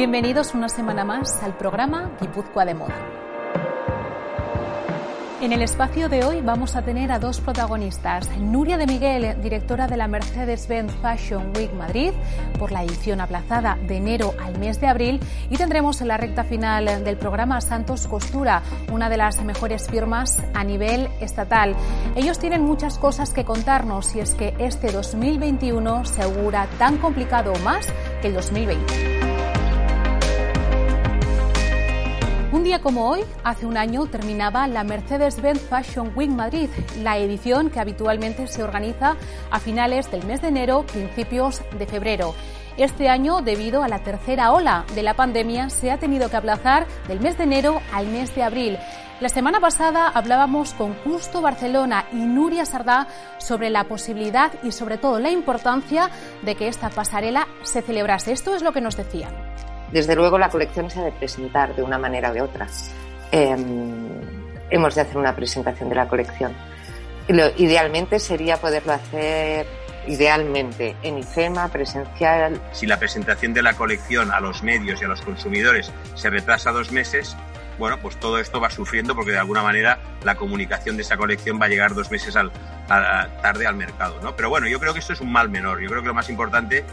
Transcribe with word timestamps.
Bienvenidos 0.00 0.54
una 0.54 0.70
semana 0.70 1.04
más 1.04 1.42
al 1.42 1.58
programa 1.58 2.12
Guipúzcoa 2.18 2.64
de 2.64 2.72
Moda. 2.72 2.94
En 5.42 5.52
el 5.52 5.60
espacio 5.60 6.08
de 6.08 6.24
hoy 6.24 6.40
vamos 6.40 6.74
a 6.74 6.80
tener 6.80 7.12
a 7.12 7.18
dos 7.18 7.42
protagonistas. 7.42 8.26
Nuria 8.38 8.78
de 8.78 8.86
Miguel, 8.86 9.42
directora 9.42 9.88
de 9.88 9.98
la 9.98 10.08
Mercedes-Benz 10.08 10.94
Fashion 11.02 11.52
Week 11.54 11.70
Madrid, 11.74 12.12
por 12.58 12.72
la 12.72 12.82
edición 12.82 13.20
aplazada 13.20 13.76
de 13.76 13.98
enero 13.98 14.32
al 14.42 14.58
mes 14.58 14.80
de 14.80 14.86
abril. 14.86 15.20
Y 15.50 15.58
tendremos 15.58 16.00
en 16.00 16.08
la 16.08 16.16
recta 16.16 16.44
final 16.44 17.04
del 17.04 17.18
programa 17.18 17.60
Santos 17.60 18.06
Costura, 18.06 18.62
una 18.90 19.10
de 19.10 19.18
las 19.18 19.44
mejores 19.44 19.86
firmas 19.86 20.38
a 20.54 20.64
nivel 20.64 21.10
estatal. 21.20 21.76
Ellos 22.16 22.38
tienen 22.38 22.62
muchas 22.62 22.96
cosas 22.96 23.34
que 23.34 23.44
contarnos 23.44 24.16
y 24.16 24.20
es 24.20 24.34
que 24.34 24.54
este 24.58 24.92
2021 24.92 26.06
se 26.06 26.22
augura 26.22 26.68
tan 26.78 26.96
complicado 26.96 27.52
o 27.52 27.58
más 27.58 27.86
que 28.22 28.28
el 28.28 28.34
2020. 28.34 29.09
Un 32.60 32.64
día 32.64 32.82
como 32.82 33.08
hoy, 33.08 33.22
hace 33.42 33.64
un 33.64 33.78
año, 33.78 34.04
terminaba 34.04 34.68
la 34.68 34.84
Mercedes-Benz 34.84 35.62
Fashion 35.62 36.12
Week 36.14 36.28
Madrid, 36.28 36.68
la 37.02 37.16
edición 37.16 37.70
que 37.70 37.80
habitualmente 37.80 38.46
se 38.48 38.62
organiza 38.62 39.16
a 39.50 39.58
finales 39.60 40.10
del 40.10 40.26
mes 40.26 40.42
de 40.42 40.48
enero, 40.48 40.84
principios 40.84 41.62
de 41.78 41.86
febrero. 41.86 42.34
Este 42.76 43.08
año, 43.08 43.40
debido 43.40 43.82
a 43.82 43.88
la 43.88 44.00
tercera 44.00 44.52
ola 44.52 44.84
de 44.94 45.02
la 45.02 45.14
pandemia, 45.14 45.70
se 45.70 45.90
ha 45.90 45.96
tenido 45.96 46.28
que 46.28 46.36
aplazar 46.36 46.86
del 47.08 47.20
mes 47.20 47.38
de 47.38 47.44
enero 47.44 47.80
al 47.94 48.08
mes 48.08 48.34
de 48.34 48.42
abril. 48.42 48.78
La 49.20 49.30
semana 49.30 49.58
pasada 49.58 50.08
hablábamos 50.08 50.74
con 50.74 50.94
Justo 50.96 51.40
Barcelona 51.40 52.04
y 52.12 52.16
Nuria 52.16 52.66
Sardá 52.66 53.08
sobre 53.38 53.70
la 53.70 53.84
posibilidad 53.84 54.52
y 54.62 54.72
sobre 54.72 54.98
todo 54.98 55.18
la 55.18 55.30
importancia 55.30 56.10
de 56.42 56.54
que 56.56 56.68
esta 56.68 56.90
pasarela 56.90 57.48
se 57.62 57.80
celebrase. 57.80 58.32
Esto 58.32 58.54
es 58.54 58.60
lo 58.60 58.72
que 58.72 58.82
nos 58.82 58.98
decían. 58.98 59.34
Desde 59.92 60.14
luego 60.14 60.38
la 60.38 60.48
colección 60.48 60.90
se 60.90 61.00
ha 61.00 61.04
de 61.04 61.12
presentar 61.12 61.74
de 61.74 61.82
una 61.82 61.98
manera 61.98 62.30
o 62.30 62.34
de 62.34 62.42
otra. 62.42 62.66
Em, 63.32 64.20
hemos 64.70 64.94
de 64.94 65.00
hacer 65.00 65.16
una 65.16 65.34
presentación 65.34 65.88
de 65.88 65.94
la 65.94 66.08
colección. 66.08 66.52
Lo, 67.28 67.48
idealmente 67.56 68.18
sería 68.18 68.56
poderlo 68.56 68.92
hacer 68.92 69.66
idealmente 70.06 70.96
en 71.02 71.18
IFEMA, 71.18 71.68
presencial. 71.68 72.60
Si 72.72 72.86
la 72.86 72.98
presentación 72.98 73.52
de 73.52 73.62
la 73.62 73.74
colección 73.74 74.30
a 74.32 74.40
los 74.40 74.62
medios 74.62 75.00
y 75.00 75.04
a 75.04 75.08
los 75.08 75.20
consumidores 75.20 75.92
se 76.14 76.30
retrasa 76.30 76.72
dos 76.72 76.90
meses, 76.90 77.36
bueno, 77.78 77.98
pues 77.98 78.16
todo 78.18 78.38
esto 78.38 78.60
va 78.60 78.70
sufriendo 78.70 79.14
porque 79.14 79.32
de 79.32 79.38
alguna 79.38 79.62
manera 79.62 79.98
la 80.24 80.36
comunicación 80.36 80.96
de 80.96 81.02
esa 81.02 81.16
colección 81.16 81.60
va 81.60 81.66
a 81.66 81.68
llegar 81.68 81.94
dos 81.94 82.10
meses 82.10 82.36
al, 82.36 82.50
tarde 82.86 83.66
al 83.66 83.76
mercado, 83.76 84.20
¿no? 84.22 84.36
Pero 84.36 84.50
bueno, 84.50 84.68
yo 84.68 84.78
creo 84.80 84.92
que 84.92 84.98
esto 85.00 85.12
es 85.12 85.20
un 85.20 85.32
mal 85.32 85.48
menor. 85.48 85.80
Yo 85.80 85.88
creo 85.88 86.02
que 86.02 86.08
lo 86.08 86.14
más 86.14 86.28
importante 86.28 86.84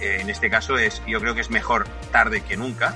eh, 0.00 0.18
en 0.20 0.30
este 0.30 0.50
caso 0.50 0.76
es, 0.78 1.02
yo 1.06 1.20
creo 1.20 1.34
que 1.34 1.40
es 1.40 1.50
mejor 1.50 1.86
tarde 2.12 2.40
que 2.40 2.56
nunca. 2.56 2.94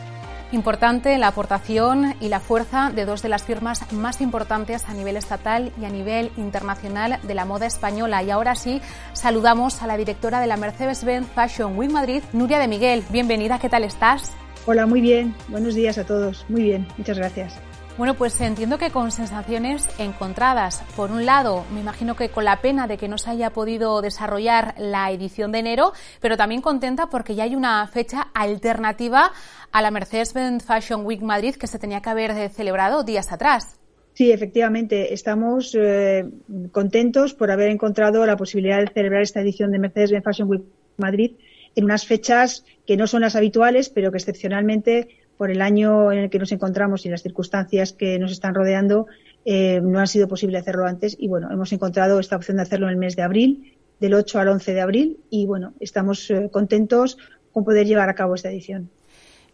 Importante 0.51 1.19
la 1.19 1.29
aportación 1.29 2.15
y 2.21 2.29
la 2.29 2.41
fuerza 2.41 2.91
de 2.91 3.05
dos 3.05 3.21
de 3.21 3.29
las 3.29 3.43
firmas 3.43 3.93
más 3.93 4.23
importantes 4.23 4.85
a 4.89 4.95
nivel 4.95 5.19
estatal 5.19 5.73
y 5.79 5.85
a 5.85 5.91
nivel 5.91 6.33
internacional 6.39 7.19
de 7.23 7.35
la 7.35 7.45
moda 7.45 7.67
española. 7.67 8.23
Y 8.23 8.31
ahora 8.31 8.55
sí, 8.55 8.81
saludamos 9.13 9.83
a 9.83 9.87
la 9.87 9.99
directora 9.99 10.41
de 10.41 10.47
la 10.47 10.57
Mercedes-Benz 10.57 11.29
Fashion 11.35 11.77
Week 11.77 11.91
Madrid, 11.91 12.23
Nuria 12.33 12.59
de 12.59 12.69
Miguel. 12.69 13.05
Bienvenida, 13.11 13.59
¿qué 13.59 13.69
tal 13.69 13.85
estás? 13.85 14.33
Hola, 14.65 14.87
muy 14.87 15.03
bien. 15.03 15.35
Buenos 15.49 15.75
días 15.75 15.99
a 15.99 16.05
todos. 16.05 16.47
Muy 16.49 16.63
bien, 16.63 16.87
muchas 16.97 17.19
gracias. 17.19 17.61
Bueno, 17.99 18.15
pues 18.15 18.41
entiendo 18.41 18.79
que 18.79 18.91
con 18.91 19.11
sensaciones 19.11 19.85
encontradas. 19.99 20.85
Por 20.95 21.11
un 21.11 21.27
lado, 21.27 21.65
me 21.75 21.81
imagino 21.81 22.15
que 22.15 22.29
con 22.29 22.45
la 22.45 22.61
pena 22.61 22.87
de 22.87 22.97
que 22.97 23.09
no 23.09 23.19
se 23.19 23.31
haya 23.31 23.51
podido 23.51 24.01
desarrollar 24.03 24.77
la 24.79 25.11
edición 25.11 25.51
de 25.51 25.59
enero, 25.59 25.93
pero 26.21 26.37
también 26.37 26.63
contenta 26.63 27.09
porque 27.11 27.35
ya 27.35 27.43
hay 27.43 27.57
una 27.57 27.85
fecha 27.89 28.29
alternativa 28.35 29.33
a 29.73 29.83
la 29.83 29.91
Mercedes-Benz 29.91 30.65
Fashion 30.65 31.05
Week 31.05 31.23
Madrid 31.23 31.57
que 31.57 31.67
se 31.67 31.81
tenía 31.81 32.01
que 32.01 32.09
haber 32.09 32.51
celebrado 32.51 33.03
días 33.03 33.33
atrás. 33.33 33.81
Sí, 34.15 34.31
efectivamente, 34.31 35.13
estamos 35.13 35.77
eh, 35.77 36.25
contentos 36.71 37.35
por 37.35 37.51
haber 37.51 37.69
encontrado 37.69 38.25
la 38.27 38.37
posibilidad 38.37 38.79
de 38.79 38.93
celebrar 38.93 39.23
esta 39.23 39.41
edición 39.41 39.73
de 39.73 39.81
Mercedes-Benz 39.81 40.23
Fashion 40.23 40.49
Week 40.49 40.63
Madrid 40.99 41.33
en 41.75 41.85
unas 41.85 42.07
fechas 42.07 42.65
que 42.87 42.97
no 42.97 43.09
son 43.09 43.23
las 43.23 43.35
habituales, 43.35 43.89
pero 43.89 44.13
que 44.13 44.19
excepcionalmente 44.19 45.09
por 45.39 45.51
el 45.51 45.63
año 45.63 46.13
en 46.13 46.19
el 46.19 46.31
que 46.31 46.39
nos 46.39 46.53
encontramos 46.53 47.07
y 47.07 47.09
las 47.09 47.23
circunstancias 47.23 47.95
que 47.95 48.19
nos 48.19 48.33
están 48.33 48.55
rodeando, 48.55 49.07
eh, 49.45 49.81
no 49.83 50.01
ha 50.01 50.07
sido 50.07 50.29
posible 50.29 50.59
hacerlo 50.59 50.85
antes. 50.85 51.17
Y 51.19 51.29
bueno, 51.29 51.49
hemos 51.51 51.73
encontrado 51.73 52.21
esta 52.21 52.37
opción 52.37 52.59
de 52.59 52.65
hacerlo 52.65 52.87
en 52.87 52.93
el 52.93 52.99
mes 52.99 53.17
de 53.17 53.23
abril, 53.23 53.79
del 54.01 54.15
8 54.15 54.41
al 54.41 54.49
11 54.49 54.75
de 54.75 54.81
abril, 54.81 55.21
y 55.31 55.47
bueno, 55.47 55.73
estamos 55.81 56.31
eh, 56.31 56.51
contentos 56.53 57.17
con 57.53 57.65
poder 57.65 57.87
llevar 57.87 58.09
a 58.09 58.15
cabo 58.15 58.35
esta 58.35 58.51
edición. 58.51 58.91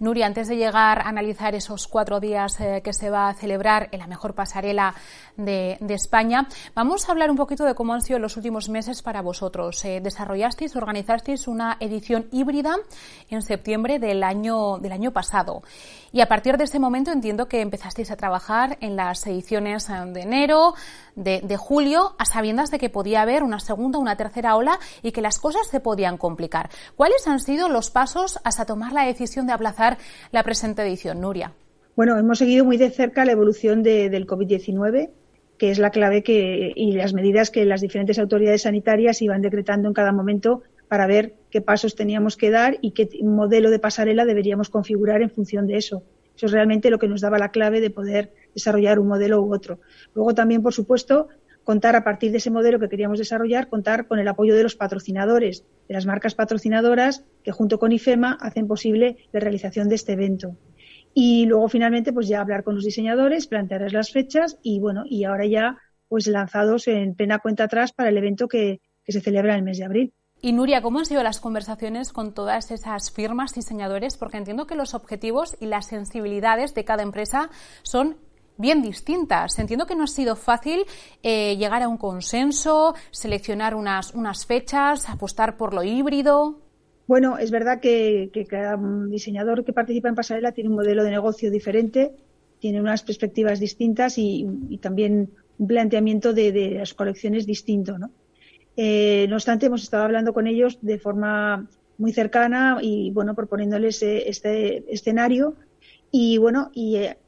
Nuria, 0.01 0.27
antes 0.27 0.49
de 0.49 0.57
llegar 0.57 0.99
a 0.99 1.09
analizar 1.09 1.55
esos 1.55 1.87
cuatro 1.87 2.19
días 2.19 2.59
eh, 2.61 2.83
que 2.83 2.93
se 2.93 3.11
va 3.11 3.29
a 3.29 3.35
celebrar 3.35 3.89
en 3.93 4.01
la 4.01 4.09
mejor 4.09 4.35
pasarela 4.35 4.95
de, 5.37 5.79
España, 5.89 6.49
vamos 6.75 7.09
a 7.09 7.13
hablar 7.13 7.31
un 7.31 7.37
poquito 7.37 7.65
de 7.65 7.77
cómo 7.77 7.95
han 7.95 8.01
sido 8.01 8.19
los 8.19 8.37
últimos 8.37 8.69
meses 8.69 9.03
para 9.03 9.23
vosotros. 9.23 9.85
Eh, 9.85 10.01
desarrollasteis, 10.03 10.75
organizasteis 10.75 11.47
una 11.47 11.77
edición 11.79 12.27
híbrida 12.33 12.77
en 13.31 13.43
septiembre 13.43 14.01
del 14.01 14.25
año, 14.25 14.79
del 14.79 14.93
año 14.93 15.13
pasado. 15.13 15.63
Y 16.13 16.21
a 16.21 16.27
partir 16.27 16.57
de 16.57 16.65
ese 16.65 16.81
momento 16.81 17.13
entiendo 17.13 17.47
que 17.47 17.61
empezasteis 17.61 18.11
a 18.11 18.17
trabajar 18.17 18.77
en 18.81 18.97
las 18.97 19.25
ediciones 19.27 19.89
eh, 19.89 19.93
de 20.07 20.23
enero, 20.23 20.75
de, 21.15 21.41
de 21.41 21.57
julio, 21.57 22.17
a 22.19 22.25
sabiendas 22.25 22.73
de 22.73 22.79
que 22.81 22.91
podía 22.91 23.23
haber 23.23 23.45
una 23.45 23.61
segunda, 23.61 24.01
una 24.01 24.17
tercera 24.17 24.57
ola 24.57 24.81
y 25.03 25.13
que 25.13 25.23
las 25.23 25.39
cosas 25.39 25.69
se 25.69 25.79
podían 25.79 26.19
complicar. 26.19 26.71
¿Cuáles 26.97 27.29
han 27.29 27.39
sido 27.39 27.69
los 27.69 27.91
pasos 27.91 28.41
hasta 28.43 28.65
tomar 28.65 28.93
la 28.93 29.05
decisión 29.05 29.47
de 29.47 29.53
aplazar 29.53 29.84
la 30.33 30.43
presente 30.43 30.83
edición, 30.83 31.21
Nuria? 31.21 31.53
Bueno, 31.97 32.19
hemos 32.19 32.39
seguido 32.39 32.65
muy 32.65 32.77
de 32.77 32.91
cerca 32.91 33.25
la 33.25 33.33
evolución 33.33 33.83
del 33.83 34.27
COVID-19 34.27 35.11
que 35.59 35.71
es 35.71 35.79
la 35.79 35.91
clave 35.91 36.23
que, 36.23 36.73
y 36.75 36.93
las 36.93 37.15
medidas 37.15 37.51
que 37.51 37.65
las 37.65 37.81
diferentes 37.81 38.19
autoridades 38.19 38.63
sanitarias 38.63 39.23
iban 39.23 39.43
decretando 39.43 39.89
en 39.89 39.95
cada 39.95 40.13
momento 40.13 40.63
para 40.89 41.07
ver 41.07 41.35
qué 41.51 41.61
pasos 41.61 41.95
teníamos 41.95 42.37
que 42.37 42.51
dar 42.51 42.79
y 42.81 42.91
qué 42.93 43.09
modelo 43.23 43.71
de 43.71 43.79
pasarela 43.79 44.25
deberíamos 44.25 44.69
configurar 44.69 45.23
en 45.23 45.31
función 45.31 45.67
de 45.67 45.77
eso. 45.77 46.03
Eso 46.37 46.47
es 46.47 46.53
realmente 46.53 46.91
lo 46.91 46.99
que 46.99 47.09
nos 47.09 47.21
daba 47.21 47.39
la 47.39 47.51
clave 47.51 47.81
de 47.81 47.91
poder 47.91 48.33
desarrollar 48.55 48.99
un 48.99 49.07
modelo 49.07 49.41
u 49.41 49.55
otro. 49.55 49.79
Luego 50.15 50.35
también, 50.35 50.63
por 50.63 50.75
supuesto, 50.75 51.29
contar 51.65 51.97
a 51.97 52.05
partir 52.05 52.31
de 52.31 52.39
ese 52.39 52.51
modelo 52.51 52.79
que 52.79 52.89
queríamos 52.89 53.19
desarrollar, 53.19 53.69
contar 53.69 54.07
con 54.07 54.19
el 54.19 54.29
apoyo 54.29 54.55
de 54.55 54.63
los 54.63 54.77
patrocinadores, 54.77 55.65
de 55.89 55.95
las 55.95 56.07
marcas 56.07 56.35
patrocinadoras 56.35 57.25
que 57.43 57.53
junto 57.53 57.79
con 57.79 57.93
IFEMA 57.93 58.39
hacen 58.41 58.69
posible 58.69 59.17
la 59.33 59.41
realización 59.41 59.89
de 59.89 59.97
este 59.97 60.13
evento. 60.13 60.57
Y 61.15 61.47
luego 61.47 61.69
finalmente 61.69 62.13
pues 62.13 62.29
ya 62.29 62.41
hablar 62.41 62.65
con 62.65 62.75
los 62.75 62.85
diseñadores, 62.85 63.47
plantearles 63.47 63.93
las 63.93 64.11
fechas 64.11 64.59
y 64.63 64.81
bueno, 64.81 65.05
y 65.07 65.25
ahora 65.25 65.47
ya 65.47 65.79
pues 66.09 66.27
lanzados 66.27 66.87
en 66.87 67.15
plena 67.15 67.39
cuenta 67.39 67.65
atrás 67.65 67.93
para 67.93 68.11
el 68.11 68.19
evento 68.19 68.47
que, 68.47 68.81
que 69.05 69.13
se 69.13 69.21
celebra 69.21 69.55
en 69.55 69.61
el 69.61 69.65
mes 69.65 69.79
de 69.79 69.85
abril. 69.85 70.13
Y 70.45 70.53
Nuria, 70.53 70.83
¿cómo 70.83 70.99
han 70.99 71.07
sido 71.07 71.23
las 71.23 71.41
conversaciones 71.41 72.13
con 72.13 72.35
todas 72.35 72.71
esas 72.71 73.11
firmas 73.11 73.55
diseñadores? 73.55 74.19
Porque 74.19 74.37
entiendo 74.37 74.67
que 74.67 74.75
los 74.75 74.93
objetivos 74.93 75.57
y 75.59 75.65
las 75.65 75.87
sensibilidades 75.87 76.75
de 76.75 76.85
cada 76.85 77.03
empresa 77.03 77.49
son 77.83 78.19
bien 78.57 78.83
distintas. 78.83 79.59
Entiendo 79.59 79.87
que 79.87 79.95
no 79.95 80.05
ha 80.05 80.09
sido 80.09 80.37
fácil 80.37 80.85
eh, 81.23 81.57
llegar 81.57 81.83
a 81.83 81.89
un 81.89 81.97
consenso, 81.97 82.95
seleccionar 83.11 83.75
unas, 83.75 84.15
unas 84.15 84.47
fechas, 84.47 85.09
apostar 85.09 85.57
por 85.57 85.75
lo 85.75 85.83
híbrido. 85.83 86.61
Bueno, 87.07 87.37
es 87.39 87.51
verdad 87.51 87.81
que, 87.81 88.31
cada 88.49 88.79
diseñador 89.09 89.65
que 89.65 89.73
participa 89.73 90.09
en 90.09 90.15
Pasarela 90.15 90.53
tiene 90.53 90.71
un 90.71 90.77
modelo 90.77 91.05
de 91.05 91.11
negocio 91.11 91.51
diferente, 91.51 92.13
tiene 92.61 92.81
unas 92.81 93.03
perspectivas 93.03 93.61
distintas 93.61 94.17
y, 94.17 94.79
también 94.81 95.31
un 95.59 95.67
planteamiento 95.67 96.33
de, 96.33 96.77
las 96.79 96.95
colecciones 96.95 97.47
distinto, 97.47 97.99
¿no? 97.99 98.11
Eh, 98.77 99.27
no 99.29 99.37
obstante, 99.37 99.67
hemos 99.67 99.85
estado 99.85 100.03
hablando 100.03 100.33
con 100.33 100.49
ellos 100.49 100.79
de 100.81 100.99
forma 100.99 101.69
muy 101.99 102.13
cercana 102.13 102.79
y, 102.81 103.11
bueno, 103.11 103.35
proponiéndoles 103.35 104.03
eh, 104.03 104.29
este 104.29 104.85
escenario. 104.93 105.55
Y, 106.11 106.39
bueno, 106.39 106.71
y 106.73 106.97
eh, 106.97 107.19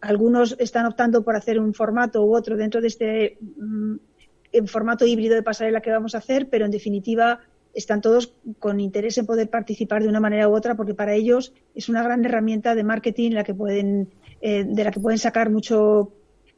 algunos 0.00 0.56
están 0.58 0.86
optando 0.86 1.22
por 1.22 1.36
hacer 1.36 1.58
un 1.58 1.74
formato 1.74 2.24
u 2.24 2.34
otro 2.34 2.56
dentro 2.56 2.80
de 2.80 2.88
este 2.88 3.38
mm, 3.40 3.96
formato 4.66 5.06
híbrido 5.06 5.34
de 5.34 5.42
pasarela 5.42 5.80
que 5.80 5.90
vamos 5.90 6.14
a 6.14 6.18
hacer, 6.18 6.48
pero 6.48 6.64
en 6.64 6.70
definitiva 6.70 7.40
están 7.74 8.00
todos 8.00 8.34
con 8.58 8.80
interés 8.80 9.16
en 9.18 9.26
poder 9.26 9.48
participar 9.48 10.02
de 10.02 10.08
una 10.08 10.20
manera 10.20 10.48
u 10.48 10.54
otra 10.54 10.74
porque 10.74 10.94
para 10.94 11.14
ellos 11.14 11.52
es 11.74 11.88
una 11.88 12.02
gran 12.02 12.24
herramienta 12.24 12.74
de 12.74 12.82
marketing 12.82 13.30
la 13.30 13.44
que 13.44 13.54
pueden, 13.54 14.10
de 14.40 14.84
la 14.84 14.90
que 14.90 14.98
pueden 14.98 15.18
sacar 15.18 15.50
mucho 15.50 16.12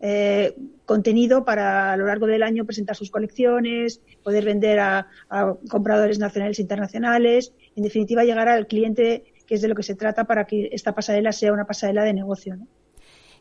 eh, 0.05 0.57
contenido 0.85 1.45
para 1.45 1.93
a 1.93 1.97
lo 1.97 2.07
largo 2.07 2.27
del 2.27 2.43
año 2.43 2.65
presentar 2.65 2.97
sus 2.97 3.13
colecciones, 3.13 4.01
poder 4.25 4.45
vender 4.45 4.81
a, 4.81 5.07
compradores 5.71 6.19
nacionales 6.19 6.59
e 6.59 6.63
internacionales, 6.63 7.55
en 7.77 7.85
definitiva 7.85 8.25
llegar 8.25 8.49
al 8.49 8.67
cliente 8.67 9.23
que 9.47 9.55
es 9.55 9.63
de 9.63 9.69
lo 9.69 9.77
que 9.77 9.85
se 9.85 9.95
trata 9.95 10.25
para 10.25 10.45
que 10.45 10.71
esta 10.73 10.93
pasarela 10.93 11.31
sea 11.31 11.53
una 11.53 11.67
pasarela 11.67 12.03
de 12.03 12.15
negocio. 12.15 12.59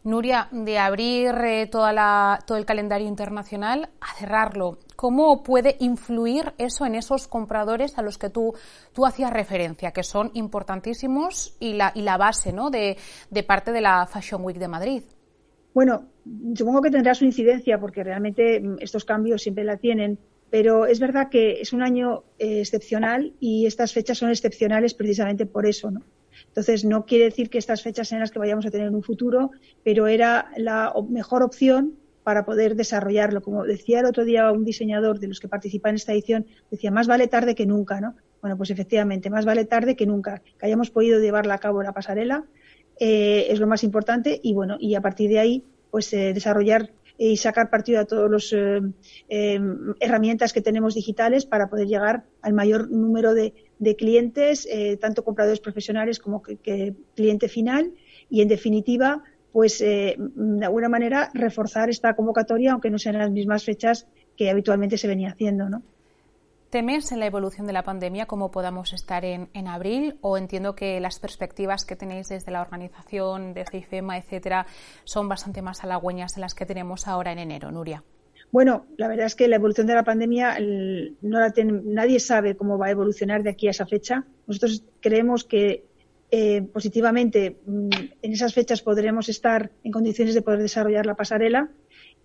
Nuria, 0.04 0.48
de 0.52 0.80
abrir 0.80 1.30
eh, 1.44 1.68
toda 1.68 1.94
la, 1.94 2.40
todo 2.48 2.58
el 2.58 2.66
calendario 2.66 3.08
internacional 3.08 3.90
a 4.00 4.16
cerrarlo, 4.16 4.80
¿cómo 4.96 5.44
puede 5.44 5.76
influir 5.80 6.54
eso 6.58 6.88
en 6.88 6.96
esos 6.96 7.28
compradores 7.28 8.00
a 8.00 8.02
los 8.02 8.18
que 8.18 8.32
tú, 8.32 8.56
tú 8.94 9.06
hacías 9.06 9.32
referencia, 9.32 9.92
que 9.92 10.02
son 10.02 10.32
importantísimos 10.34 11.56
y 11.60 11.74
la, 11.74 11.92
y 11.94 12.02
la 12.02 12.18
base 12.18 12.52
¿no? 12.52 12.72
de, 12.72 12.98
de 13.30 13.44
parte 13.44 13.72
de 13.72 13.82
la 13.82 14.08
Fashion 14.08 14.44
Week 14.44 14.58
de 14.58 14.68
Madrid? 14.68 15.04
Bueno, 15.74 16.08
supongo 16.56 16.82
que 16.82 16.90
tendrá 16.90 17.14
su 17.14 17.26
incidencia 17.26 17.80
porque 17.80 18.04
realmente 18.04 18.60
mm, 18.60 18.78
estos 18.80 19.06
cambios 19.06 19.44
siempre 19.44 19.64
la 19.64 19.78
tienen, 19.78 20.18
pero 20.50 20.88
es 20.88 21.00
verdad 21.00 21.30
que 21.30 21.62
es 21.62 21.74
un 21.74 21.84
año 21.84 22.24
eh, 22.40 22.62
excepcional 22.62 23.34
y 23.40 23.68
estas 23.68 23.94
fechas 23.94 24.18
son 24.18 24.32
excepcionales 24.32 24.96
precisamente 24.96 25.46
por 25.46 25.68
eso, 25.68 25.92
¿no? 25.92 26.02
Entonces, 26.48 26.86
no 26.86 27.06
quiere 27.06 27.26
decir 27.26 27.50
que 27.50 27.58
estas 27.58 27.82
fechas 27.82 28.08
sean 28.08 28.22
las 28.22 28.32
que 28.32 28.40
vayamos 28.40 28.66
a 28.66 28.72
tener 28.72 28.88
en 28.88 28.96
un 28.96 29.04
futuro, 29.04 29.52
pero 29.84 30.08
era 30.08 30.52
la 30.58 30.94
mejor 31.10 31.44
opción 31.44 31.96
para 32.24 32.46
poder 32.46 32.76
desarrollarlo. 32.76 33.42
Como 33.42 33.64
decía 33.64 34.00
el 34.00 34.06
otro 34.06 34.26
día 34.26 34.52
un 34.52 34.66
diseñador 34.66 35.20
de 35.20 35.28
los 35.28 35.40
que 35.40 35.48
participan 35.48 35.92
en 35.92 35.96
esta 35.96 36.14
edición, 36.14 36.46
decía, 36.70 36.92
más 36.92 37.08
vale 37.08 37.28
tarde 37.28 37.56
que 37.56 37.66
nunca, 37.66 38.00
¿no? 38.00 38.16
Bueno, 38.42 38.58
pues 38.58 38.70
efectivamente, 38.72 39.30
más 39.30 39.46
vale 39.46 39.66
tarde 39.66 39.96
que 39.96 40.06
nunca, 40.06 40.42
que 40.58 40.66
hayamos 40.66 40.90
podido 40.90 41.20
llevarla 41.20 41.56
a 41.56 41.60
cabo 41.60 41.84
la 41.84 41.94
pasarela, 41.94 42.46
eh, 43.00 43.48
es 43.50 43.60
lo 43.60 43.68
más 43.68 43.84
importante 43.84 44.40
y 44.44 44.54
bueno, 44.54 44.78
y 44.80 44.96
a 44.96 45.02
partir 45.02 45.30
de 45.30 45.40
ahí, 45.40 45.64
pues 45.90 46.12
eh, 46.14 46.34
desarrollar 46.34 46.92
y 47.24 47.38
sacar 47.38 47.70
partido 47.70 48.00
a 48.00 48.06
todas 48.06 48.32
las 48.32 48.52
eh, 48.52 49.60
herramientas 50.00 50.54
que 50.54 50.62
tenemos 50.62 50.96
digitales 50.96 51.46
para 51.46 51.70
poder 51.70 51.86
llegar 51.86 52.24
al 52.42 52.54
mayor 52.54 52.90
número 52.90 53.36
de, 53.36 53.54
clientes, 53.96 54.68
eh, 54.72 54.98
tanto 54.98 55.24
compradores 55.24 55.60
profesionales 55.60 56.18
como 56.18 56.42
cliente 56.42 57.48
final, 57.48 57.94
y 58.28 58.42
en 58.42 58.48
definitiva, 58.48 59.24
pues 59.52 59.82
eh, 59.82 60.16
de 60.18 60.66
alguna 60.66 60.90
manera 60.90 61.30
reforzar 61.36 61.92
esta 61.92 62.16
convocatoria, 62.16 62.72
aunque 62.72 62.90
no 62.90 62.98
sean 62.98 63.20
las 63.20 63.30
mismas 63.30 63.66
fechas 63.66 64.08
que 64.36 64.50
habitualmente 64.50 64.98
se 64.98 65.08
venía 65.08 65.30
haciendo, 65.30 65.70
¿no? 65.70 65.84
¿Temes 66.72 67.12
en 67.12 67.20
la 67.20 67.26
evolución 67.26 67.68
de 67.68 67.74
la 67.74 67.84
pandemia 67.84 68.28
cómo 68.28 68.50
podamos 68.50 68.94
estar 68.94 69.26
en, 69.26 69.50
en, 69.54 69.68
abril? 69.68 70.16
¿O 70.22 70.38
entiendo 70.38 70.74
que 70.74 71.02
las 71.02 71.20
perspectivas 71.20 71.84
que 71.84 71.98
tenéis 71.98 72.30
desde 72.30 72.50
la 72.50 72.62
organización, 72.62 73.54
de 73.54 73.66
CIFEMA, 73.70 74.18
etcétera, 74.18 74.66
son 75.04 75.28
bastante 75.28 75.62
más 75.62 75.84
halagüeñas 75.84 76.34
de 76.34 76.40
las 76.40 76.56
que 76.56 76.66
tenemos 76.66 77.10
ahora 77.10 77.34
en 77.34 77.40
enero, 77.40 77.72
Nuria? 77.72 78.06
Bueno, 78.54 78.86
la 78.96 79.10
verdad 79.10 79.26
es 79.26 79.36
que 79.36 79.50
la 79.50 79.58
evolución 79.58 79.86
de 79.86 79.96
la 79.96 80.06
pandemia 80.06 80.58
no 80.60 81.40
la 81.42 81.54
nadie 81.84 82.22
sabe 82.22 82.56
cómo 82.56 82.78
va 82.78 82.86
a 82.86 82.92
evolucionar 82.92 83.44
de 83.44 83.50
aquí 83.50 83.68
a 83.68 83.72
esa 83.72 83.86
fecha. 83.86 84.24
Nosotros 84.48 84.86
creemos 85.02 85.44
que 85.44 85.84
eh, 86.32 86.62
positivamente 86.62 87.58
mm, 87.66 87.90
en 88.22 88.32
esas 88.32 88.54
fechas 88.54 88.82
podremos 88.82 89.28
estar 89.28 89.72
en 89.84 89.92
condiciones 89.92 90.36
de 90.36 90.42
poder 90.42 90.62
desarrollar 90.62 91.06
la 91.06 91.16
pasarela 91.16 91.70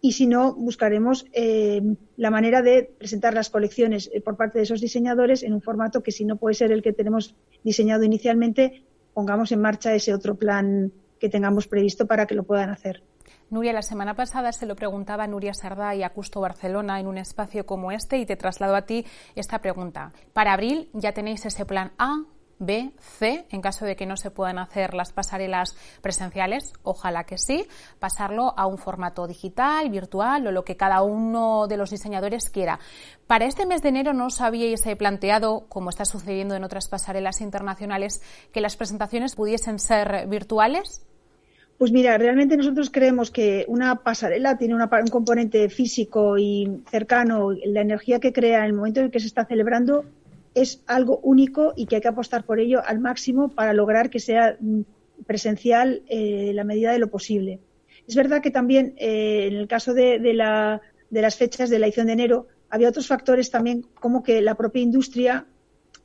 y 0.01 0.13
si 0.13 0.27
no, 0.27 0.55
buscaremos 0.55 1.27
eh, 1.33 1.83
la 2.17 2.31
manera 2.31 2.63
de 2.63 2.85
presentar 2.99 3.35
las 3.35 3.51
colecciones 3.51 4.11
eh, 4.13 4.21
por 4.21 4.37
parte 4.37 4.59
de 4.59 4.65
esos 4.65 4.81
diseñadores 4.81 5.43
en 5.43 5.53
un 5.55 5.63
formato 5.63 6.03
que 6.03 6.13
si 6.13 6.25
no 6.25 6.37
puede 6.37 6.55
ser 6.55 6.73
el 6.73 6.83
que 6.83 6.93
tenemos 6.93 7.35
diseñado 7.65 8.05
inicialmente, 8.05 8.85
pongamos 9.15 9.53
en 9.53 9.61
marcha 9.61 9.95
ese 9.95 10.13
otro 10.15 10.35
plan 10.35 10.93
que 11.19 11.29
tengamos 11.29 11.67
previsto 11.67 12.07
para 12.07 12.27
que 12.27 12.35
lo 12.35 12.45
puedan 12.45 12.71
hacer. 12.71 13.03
Nuria, 13.49 13.73
la 13.73 13.83
semana 13.83 14.15
pasada 14.15 14.53
se 14.53 14.67
lo 14.67 14.77
preguntaba 14.77 15.25
a 15.25 15.27
Nuria 15.27 15.55
Sardá 15.55 15.95
y 15.95 16.03
a 16.03 16.11
Custo 16.11 16.41
Barcelona 16.41 17.01
en 17.01 17.07
un 17.07 17.17
espacio 17.17 17.65
como 17.65 17.93
este 17.93 18.19
y 18.19 18.27
te 18.27 18.37
traslado 18.37 18.75
a 18.75 18.83
ti 18.83 19.07
esta 19.35 19.61
pregunta. 19.61 20.13
Para 20.33 20.53
abril 20.53 20.91
ya 20.93 21.13
tenéis 21.13 21.47
ese 21.47 21.65
plan 21.65 21.93
A, 21.97 22.25
B, 22.59 22.93
C, 22.99 23.47
en 23.51 23.61
caso 23.61 23.85
de 23.85 23.97
que 23.97 24.07
no 24.07 24.17
se 24.17 24.31
puedan 24.31 24.59
hacer 24.59 24.95
las 24.95 25.13
pasarelas 25.13 25.77
presenciales, 26.01 26.73
ojalá 26.83 27.25
que 27.25 27.39
sí, 27.39 27.67
pasarlo 27.99 28.55
a 28.57 28.67
un 28.67 28.79
formato 28.79 29.27
digital, 29.27 29.91
virtual 29.91 30.47
o 30.47 30.53
lo 30.53 30.65
que 30.65 30.77
cada 30.77 31.03
uno 31.03 31.67
de 31.67 31.77
los 31.77 31.91
diseñadores 31.91 32.51
quiera. 32.51 32.79
Para 33.27 33.45
este 33.45 33.67
mes 33.67 33.83
de 33.83 33.91
enero 33.91 34.15
no 34.15 34.27
os 34.27 34.41
habíais 34.41 34.87
eh, 34.87 34.97
planteado, 34.97 35.67
como 35.69 35.91
está 35.91 36.05
sucediendo 36.05 36.55
en 36.55 36.65
otras 36.65 36.89
pasarelas 36.89 37.41
internacionales, 37.41 38.23
que 38.53 38.61
las 38.61 38.77
presentaciones 38.77 39.35
pudiesen 39.35 39.79
ser 39.79 40.27
virtuales. 40.29 41.07
Pues 41.79 41.93
mira, 41.93 42.17
realmente 42.17 42.57
nosotros 42.57 42.89
creemos 42.89 43.31
que 43.31 43.67
una 43.69 43.97
pasarela 43.97 44.57
tiene 44.57 44.75
un 44.75 44.89
componente 45.11 45.69
físico 45.69 46.39
y 46.39 46.83
cercano, 46.91 47.51
la 47.53 47.83
energía 47.83 48.19
que 48.19 48.33
crea 48.33 48.61
en 48.61 48.65
el 48.67 48.73
momento 48.73 49.01
en 49.01 49.11
que 49.11 49.21
se 49.21 49.27
está 49.27 49.45
celebrando 49.45 50.07
es 50.57 50.83
algo 50.87 51.21
único 51.23 51.75
y 51.77 51.85
que 51.85 51.97
hay 51.97 52.01
que 52.01 52.09
apostar 52.09 52.45
por 52.45 52.59
ello 52.59 52.81
al 52.85 52.99
máximo 52.99 53.51
para 53.51 53.75
lograr 53.75 54.09
que 54.09 54.21
sea 54.21 54.57
mm, 54.59 54.81
presencial 55.27 56.03
eh, 56.09 56.53
la 56.55 56.65
medida 56.65 56.93
de 56.93 56.99
lo 56.99 57.11
posible. 57.11 57.61
Es 58.09 58.15
verdad 58.17 58.41
que 58.41 58.51
también 58.51 58.95
eh, 58.97 59.49
en 59.49 59.57
el 59.57 59.69
caso 59.69 59.93
de, 59.93 60.19
la, 60.33 60.81
de 61.11 61.23
las 61.23 61.37
fechas 61.37 61.69
de 61.69 61.79
la 61.79 61.87
edición 61.87 62.07
de 62.07 62.15
enero 62.15 62.47
había 62.71 62.89
otros 62.89 63.07
factores 63.07 63.51
también 63.51 63.87
como 64.01 64.23
que 64.23 64.41
la 64.41 64.55
propia 64.55 64.83
industria 64.83 65.47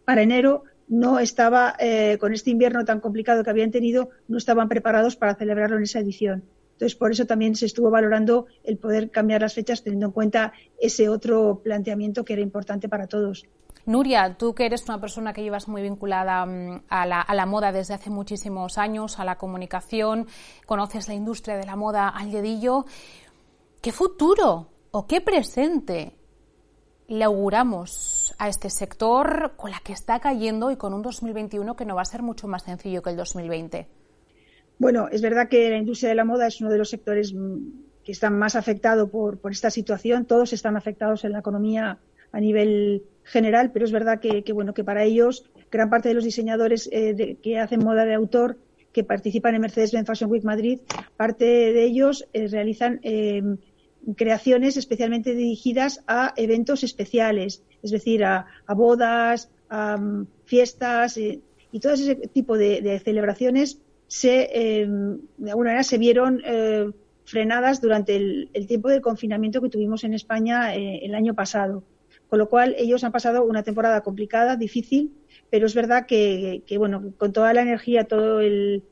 para 0.03 0.21
enero 0.21 0.65
no 0.89 1.19
estaba, 1.19 1.73
eh, 1.79 2.17
con 2.19 2.33
este 2.33 2.49
invierno 2.49 2.83
tan 2.83 2.99
complicado 2.99 3.45
que 3.45 3.49
habían 3.49 3.71
tenido, 3.71 4.09
no 4.27 4.37
estaban 4.37 4.67
preparados 4.67 5.15
para 5.15 5.35
celebrarlo 5.35 5.77
en 5.77 5.83
esa 5.83 5.99
edición. 5.99 6.43
Entonces, 6.73 6.97
por 6.97 7.11
eso 7.11 7.27
también 7.27 7.55
se 7.55 7.67
estuvo 7.67 7.91
valorando 7.91 8.47
el 8.63 8.77
poder 8.77 9.11
cambiar 9.11 9.41
las 9.41 9.53
fechas 9.53 9.83
teniendo 9.83 10.07
en 10.07 10.11
cuenta 10.13 10.51
ese 10.79 11.09
otro 11.09 11.61
planteamiento 11.63 12.25
que 12.25 12.33
era 12.33 12.41
importante 12.41 12.89
para 12.89 13.05
todos. 13.05 13.45
Nuria, 13.85 14.35
tú 14.37 14.53
que 14.53 14.65
eres 14.65 14.83
una 14.87 14.99
persona 14.99 15.33
que 15.33 15.43
llevas 15.43 15.67
muy 15.67 15.81
vinculada 15.81 16.45
mm, 16.45 16.83
a 16.89 17.05
la, 17.05 17.21
a 17.21 17.35
la, 17.35 17.45
moda 17.45 17.71
desde 17.71 17.93
hace 17.93 18.09
muchísimos 18.09 18.77
años, 18.77 19.19
a 19.19 19.25
la 19.25 19.37
comunicación, 19.37 20.27
conoces 20.65 21.07
la 21.07 21.13
industria 21.13 21.57
de 21.57 21.65
la 21.65 21.75
moda 21.75 22.09
al 22.09 22.31
dedillo, 22.31 22.85
¿qué 23.81 23.91
futuro 23.91 24.67
o 24.91 25.07
qué 25.07 25.21
presente 25.21 26.15
le 27.07 27.25
auguramos 27.25 28.33
a 28.37 28.47
este 28.47 28.69
sector 28.69 29.53
con 29.57 29.71
la 29.71 29.79
que 29.83 29.91
está 29.91 30.19
cayendo 30.19 30.71
y 30.71 30.77
con 30.77 30.93
un 30.93 31.01
2021 31.01 31.75
que 31.75 31.85
no 31.85 31.95
va 31.95 32.03
a 32.03 32.05
ser 32.05 32.21
mucho 32.21 32.47
más 32.47 32.63
sencillo 32.63 33.01
que 33.01 33.09
el 33.09 33.17
2020? 33.17 33.87
Bueno, 34.79 35.09
es 35.11 35.21
verdad 35.21 35.49
que 35.49 35.69
la 35.69 35.77
industria 35.77 36.09
de 36.09 36.15
la 36.15 36.25
moda 36.25 36.47
es 36.47 36.61
uno 36.61 36.69
de 36.69 36.77
los 36.77 36.89
sectores 36.89 37.33
mm, 37.33 37.57
que 38.03 38.13
están 38.13 38.37
más 38.39 38.55
afectados 38.55 39.09
por, 39.09 39.39
esta 39.51 39.69
situación. 39.69 40.25
Todos 40.25 40.53
están 40.53 40.77
afectados 40.77 41.23
en 41.25 41.33
la 41.33 41.39
economía 41.39 41.99
a 42.31 42.39
nivel 42.39 43.03
general, 43.23 43.71
pero 43.71 43.85
es 43.85 43.91
verdad 43.91 44.19
que, 44.19 44.43
bueno, 44.53 44.73
que 44.73 44.83
para 44.83 45.03
ellos 45.03 45.45
gran 45.71 45.89
parte 45.89 46.09
de 46.09 46.15
los 46.15 46.23
diseñadores 46.23 46.89
eh, 46.91 47.37
que 47.41 47.59
hacen 47.59 47.83
moda 47.83 48.05
de 48.05 48.13
autor 48.13 48.57
que 48.91 49.03
participan 49.03 49.55
en 49.55 49.61
Mercedes-Benz 49.61 50.07
Fashion 50.07 50.29
Week 50.29 50.43
Madrid, 50.43 50.79
parte 51.17 51.45
de 51.45 51.83
ellos 51.83 52.27
eh, 52.33 52.47
realizan 52.47 52.99
eh, 53.03 53.41
creaciones 54.15 54.77
especialmente 54.77 55.33
dirigidas 55.33 56.03
a 56.07 56.33
eventos 56.35 56.83
especiales, 56.83 57.63
es 57.81 57.91
decir, 57.91 58.23
a, 58.25 58.47
bodas, 58.67 59.49
a 59.69 59.97
mm, 59.97 60.27
fiestas 60.45 61.17
eh, 61.17 61.39
y 61.71 61.79
todo 61.79 61.93
ese 61.93 62.15
tipo 62.15 62.57
de, 62.57 62.99
celebraciones 63.03 63.79
se, 64.07 64.49
de 65.37 65.49
alguna 65.49 65.69
manera 65.69 65.83
se 65.83 65.97
vieron 65.97 66.41
frenadas 67.23 67.79
durante 67.79 68.17
el, 68.17 68.49
tiempo 68.67 68.89
del 68.89 68.99
confinamiento 68.99 69.61
que 69.61 69.69
tuvimos 69.69 70.03
en 70.03 70.13
España 70.13 70.75
el 70.75 71.15
año 71.15 71.33
pasado. 71.33 71.81
Con 72.31 72.39
lo 72.39 72.47
cual, 72.47 72.75
ellos 72.77 73.03
han 73.03 73.11
pasado 73.11 73.43
una 73.43 73.61
temporada 73.61 73.99
complicada, 74.03 74.55
difícil, 74.55 75.11
pero 75.49 75.65
es 75.65 75.75
verdad 75.75 76.05
que, 76.05 76.63
bueno, 76.77 77.11
con 77.17 77.33
toda 77.33 77.53
la 77.53 77.61
energía, 77.61 78.05
todo 78.05 78.39
el, 78.39 78.85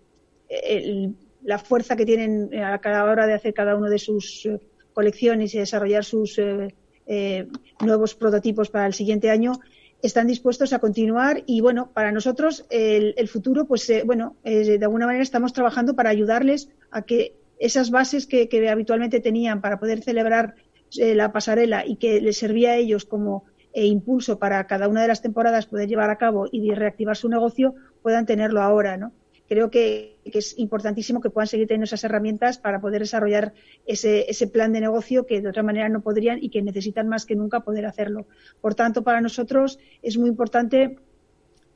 la 1.42 1.58
fuerza 1.58 1.96
que 1.96 2.06
tienen 2.06 2.54
a 2.62 2.80
cada 2.80 3.06
hora 3.06 3.28
de 3.28 3.36
hacer 3.36 3.54
cada 3.54 3.78
uno 3.78 3.90
de 3.90 3.98
sus 3.98 4.46
colecciones 4.92 5.56
y 5.56 5.60
desarrollar 5.60 6.04
sus 6.04 6.38
eh, 6.38 6.76
eh, 7.08 7.48
nuevos 7.80 8.14
prototipos 8.14 8.70
para 8.70 8.88
el 8.88 8.94
siguiente 8.94 9.30
año, 9.30 9.54
están 10.02 10.28
dispuestos 10.28 10.74
a 10.74 10.80
continuar 10.80 11.42
y 11.46 11.62
bueno, 11.62 11.92
para 11.94 12.12
nosotros 12.12 12.66
el, 12.70 13.30
futuro, 13.30 13.64
pues 13.64 13.90
eh, 13.90 14.04
bueno, 14.06 14.36
de 14.44 14.80
alguna 14.82 15.06
manera 15.06 15.24
estamos 15.24 15.54
trabajando 15.54 15.96
para 15.96 16.10
ayudarles 16.10 16.68
a 16.92 17.04
que 17.04 17.36
esas 17.58 17.90
bases 17.90 18.28
que, 18.28 18.50
habitualmente 18.70 19.22
tenían 19.22 19.62
para 19.62 19.80
poder 19.80 20.02
celebrar 20.02 20.56
la 20.96 21.32
pasarela 21.32 21.86
y 21.86 21.98
que 21.98 22.22
les 22.22 22.38
servía 22.38 22.72
a 22.72 22.78
ellos 22.78 23.06
como 23.06 23.46
impulso 23.74 24.40
para 24.40 24.66
cada 24.66 24.88
una 24.88 25.02
de 25.02 25.08
las 25.08 25.22
temporadas 25.22 25.68
poder 25.68 25.88
llevar 25.88 26.10
a 26.10 26.18
cabo 26.18 26.48
y 26.52 26.74
reactivar 26.74 27.16
su 27.16 27.30
negocio, 27.30 27.76
puedan 28.02 28.26
tenerlo 28.26 28.62
ahora, 28.62 28.98
¿no? 28.98 29.14
creo 29.50 29.72
que, 29.72 30.16
es 30.26 30.58
importantísimo 30.60 31.22
que 31.22 31.32
puedan 31.32 31.48
seguir 31.48 31.68
teniendo 31.68 31.86
esas 31.86 32.04
herramientas 32.04 32.60
para 32.60 32.80
poder 32.80 33.02
desarrollar 33.02 33.54
ese, 33.88 34.30
ese, 34.30 34.46
plan 34.46 34.72
de 34.72 34.80
negocio 34.80 35.26
que 35.26 35.42
de 35.42 35.50
otra 35.50 35.64
manera 35.64 35.90
no 35.90 36.02
podrían 36.02 36.38
y 36.42 36.50
que 36.50 36.62
necesitan 36.62 37.10
más 37.10 37.26
que 37.26 37.36
nunca 37.36 37.62
poder 37.62 37.88
hacerlo. 37.88 38.28
Por 38.62 38.76
tanto, 38.76 39.04
para 39.04 39.22
nosotros 39.22 39.80
es 40.04 40.20
muy 40.20 40.30
importante 40.30 41.00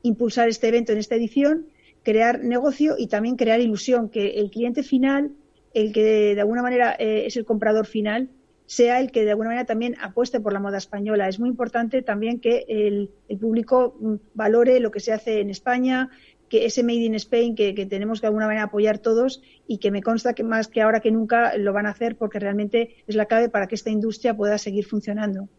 impulsar 0.04 0.50
este 0.50 0.68
evento 0.68 0.92
en 0.92 1.00
esta 1.00 1.16
edición, 1.16 1.66
crear 2.04 2.44
negocio 2.44 2.94
y 2.96 3.08
también 3.08 3.38
crear 3.38 3.60
ilusión, 3.60 4.10
que 4.10 4.40
el 4.40 4.52
cliente 4.52 4.84
final, 4.84 5.32
el 5.74 5.92
que 5.92 6.36
de 6.36 6.42
alguna 6.42 6.62
manera 6.62 6.96
eh, 7.00 7.26
es 7.26 7.38
el 7.38 7.46
comprador 7.46 7.88
final, 7.88 8.30
sea 8.66 9.00
el 9.00 9.12
que 9.12 9.24
de 9.24 9.32
alguna 9.32 9.50
manera 9.50 9.66
también 9.66 9.96
apueste 10.02 10.40
por 10.40 10.54
la 10.54 10.60
moda 10.60 10.78
española. 10.78 11.28
Es 11.28 11.40
muy 11.40 11.50
importante 11.50 12.02
también 12.02 12.40
que 12.40 12.66
el, 12.68 13.12
el 13.28 13.38
público 13.38 13.96
mm, 14.00 14.16
valore 14.34 14.80
lo 14.80 14.92
que 14.92 15.00
se 15.00 15.12
hace 15.12 15.42
en 15.42 15.50
España, 15.50 16.10
que 16.50 16.66
ese 16.66 16.84
Made 16.84 16.98
in 16.98 17.16
Spain 17.16 17.56
que, 17.56 17.74
que, 17.74 17.86
tenemos 17.86 18.20
que 18.20 18.26
de 18.26 18.28
alguna 18.28 18.46
manera 18.46 18.66
apoyar 18.66 19.00
todos 19.00 19.42
y 19.68 19.80
que 19.80 19.92
me 19.92 20.04
consta 20.04 20.34
que 20.34 20.44
más 20.44 20.68
que 20.68 20.82
ahora 20.82 21.00
que 21.00 21.12
nunca 21.12 21.58
lo 21.58 21.74
van 21.74 21.88
a 21.88 21.90
hacer 21.90 22.16
porque 22.16 22.40
realmente 22.40 22.96
es 23.08 23.16
la 23.16 23.26
clave 23.26 23.50
para 23.50 23.68
que 23.68 23.76
esta 23.76 23.90
industria 23.90 24.36
pueda 24.36 24.58
seguir 24.58 24.86
funcionando. 24.86 25.50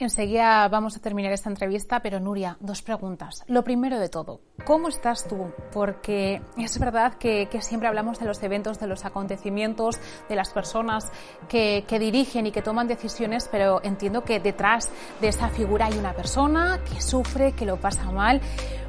Enseguida 0.00 0.68
vamos 0.68 0.96
a 0.96 1.00
terminar 1.00 1.32
esta 1.32 1.50
entrevista, 1.50 1.98
pero 2.00 2.20
Nuria, 2.20 2.56
dos 2.60 2.82
preguntas. 2.82 3.42
Lo 3.48 3.64
primero 3.64 3.98
de 3.98 4.08
todo, 4.08 4.40
¿cómo 4.64 4.86
estás 4.86 5.26
tú? 5.26 5.50
Porque 5.72 6.40
es 6.56 6.78
verdad 6.78 7.14
que, 7.14 7.48
siempre 7.62 7.88
hablamos 7.88 8.20
de 8.20 8.26
los 8.26 8.40
eventos, 8.44 8.78
de 8.78 8.86
los 8.86 9.04
acontecimientos, 9.04 9.98
de 10.28 10.36
las 10.36 10.50
personas 10.50 11.10
que, 11.48 11.84
dirigen 11.98 12.46
y 12.46 12.52
que 12.52 12.62
toman 12.62 12.86
decisiones, 12.86 13.48
pero 13.50 13.82
entiendo 13.82 14.22
que 14.22 14.38
detrás 14.38 14.88
de 15.20 15.28
esa 15.28 15.48
figura 15.48 15.86
hay 15.86 15.98
una 15.98 16.12
persona 16.12 16.78
que 16.88 17.00
sufre, 17.00 17.50
que 17.50 17.66
lo 17.66 17.80
pasa 17.80 18.12
mal. 18.12 18.40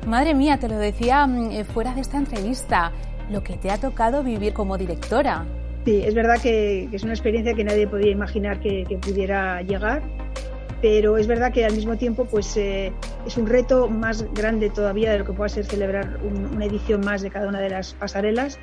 Madre 0.06 0.36
mía, 0.36 0.60
te 0.60 0.70
lo 0.70 0.78
decía 0.78 1.26
mm, 1.26 1.52
eh, 1.52 1.64
fuera 1.64 1.96
de 1.96 2.02
esta 2.02 2.20
entrevista, 2.20 2.92
lo 3.32 3.42
que 3.42 3.58
te 3.58 3.72
ha 3.72 3.80
tocado 3.80 4.22
vivir 4.22 4.54
como 4.54 4.78
directora. 4.78 5.44
Sí, 5.86 6.04
es 6.06 6.14
verdad 6.14 6.36
que, 6.40 6.88
es 6.92 7.02
una 7.02 7.14
experiencia 7.14 7.56
que 7.56 7.64
nadie 7.64 7.88
podía 7.88 8.12
imaginar 8.12 8.60
que 8.60 8.86
pudiera 9.02 9.64
llegar 9.64 10.04
pero 10.82 11.18
es 11.18 11.28
verdad 11.28 11.52
que 11.52 11.66
al 11.66 11.74
mismo 11.74 11.98
tiempo 11.98 12.26
pues 12.26 12.56
eh, 12.58 12.94
es 13.26 13.38
un 13.38 13.48
reto 13.48 13.90
más 13.90 14.26
grande 14.34 14.70
todavía 14.70 15.12
de 15.12 15.20
lo 15.20 15.26
que 15.26 15.34
pueda 15.34 15.50
ser 15.50 15.66
celebrar 15.66 16.20
una 16.24 16.66
edición 16.66 17.02
más 17.02 17.22
de 17.22 17.30
cada 17.30 17.48
una 17.48 17.60
de 17.60 17.70
las 17.70 17.94
pasarelas. 17.94 18.60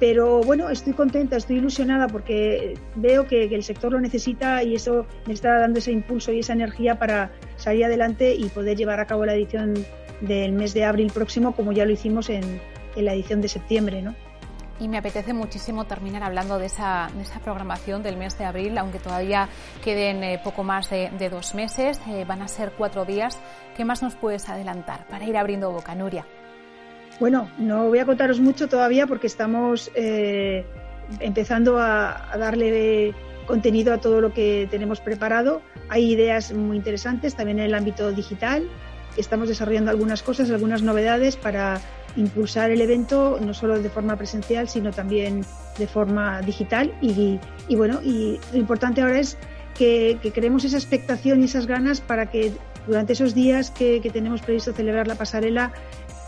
Pero 0.00 0.40
bueno, 0.40 0.68
estoy 0.68 0.94
contenta, 0.94 1.36
estoy 1.36 1.58
ilusionada 1.58 2.08
porque 2.08 2.74
veo 2.96 3.26
que, 3.28 3.44
el 3.44 3.62
sector 3.62 3.92
lo 3.92 4.00
necesita 4.00 4.62
y 4.64 4.74
eso 4.74 5.06
me 5.26 5.34
está 5.34 5.60
dando 5.60 5.78
ese 5.78 5.92
impulso 5.92 6.32
y 6.32 6.40
esa 6.40 6.54
energía 6.54 6.98
para 6.98 7.30
salir 7.56 7.84
adelante 7.84 8.34
y 8.34 8.46
poder 8.46 8.76
llevar 8.76 8.98
a 8.98 9.06
cabo 9.06 9.24
la 9.24 9.34
edición 9.34 9.74
del 10.20 10.52
mes 10.52 10.74
de 10.74 10.84
abril 10.84 11.12
próximo 11.12 11.54
como 11.54 11.72
ya 11.72 11.84
lo 11.84 11.92
hicimos 11.92 12.30
en, 12.30 12.42
en 12.96 13.04
la 13.04 13.14
edición 13.14 13.40
de 13.42 13.48
septiembre, 13.48 14.02
¿no? 14.02 14.16
Y 14.80 14.88
me 14.88 14.98
apetece 14.98 15.32
muchísimo 15.32 15.84
terminar 15.84 16.22
hablando 16.22 16.58
de 16.58 16.66
esa, 16.66 17.10
programación 17.44 18.02
del 18.02 18.16
mes 18.16 18.38
de 18.38 18.44
abril, 18.44 18.76
aunque 18.78 18.98
todavía 18.98 19.48
queden 19.84 20.24
eh, 20.24 20.40
poco 20.42 20.64
más 20.64 20.90
de, 20.90 21.28
dos 21.30 21.54
meses, 21.54 22.00
eh, 22.08 22.24
van 22.26 22.42
a 22.42 22.48
ser 22.48 22.72
cuatro 22.72 23.04
días. 23.04 23.38
¿Qué 23.76 23.84
más 23.84 24.02
nos 24.02 24.14
puedes 24.14 24.48
adelantar 24.48 25.06
para 25.08 25.24
ir 25.24 25.36
abriendo 25.36 25.70
boca, 25.70 25.94
Nuria? 25.94 26.26
Bueno, 27.20 27.48
no 27.58 27.88
voy 27.88 27.98
a 27.98 28.06
contaros 28.06 28.40
mucho 28.40 28.68
todavía 28.68 29.06
porque 29.06 29.26
estamos 29.26 29.90
eh, 29.94 30.66
empezando 31.20 31.78
a 31.78 32.36
darle 32.38 33.14
contenido 33.46 33.92
a 33.92 33.98
todo 33.98 34.20
lo 34.20 34.32
que 34.32 34.68
tenemos 34.70 35.00
preparado. 35.00 35.62
Hay 35.88 36.10
ideas 36.10 36.52
muy 36.52 36.76
interesantes 36.76 37.34
también 37.34 37.58
en 37.58 37.66
el 37.66 37.74
ámbito 37.74 38.12
digital. 38.12 38.68
Estamos 39.16 39.48
desarrollando 39.48 39.90
algunas 39.90 40.22
cosas, 40.22 40.50
algunas 40.50 40.82
novedades 40.82 41.36
para 41.36 41.80
impulsar 42.16 42.70
el 42.70 42.80
evento 42.80 43.38
no 43.40 43.54
solo 43.54 43.80
de 43.80 43.88
forma 43.88 44.16
presencial, 44.16 44.68
sino 44.68 44.90
también 44.90 45.44
de 45.78 45.86
forma 45.86 46.40
digital. 46.42 46.92
Y, 47.00 47.38
bueno, 47.76 48.00
y 48.02 48.38
lo 48.52 48.58
importante 48.58 49.02
ahora 49.02 49.18
es 49.18 49.38
que, 49.74 50.18
creemos 50.34 50.64
esa 50.64 50.76
expectación 50.76 51.40
y 51.40 51.44
esas 51.44 51.66
ganas 51.66 52.00
para 52.00 52.26
que 52.30 52.52
durante 52.86 53.12
esos 53.14 53.34
días 53.34 53.70
que, 53.70 54.00
tenemos 54.12 54.42
previsto 54.42 54.72
celebrar 54.72 55.06
la 55.06 55.14
pasarela, 55.14 55.72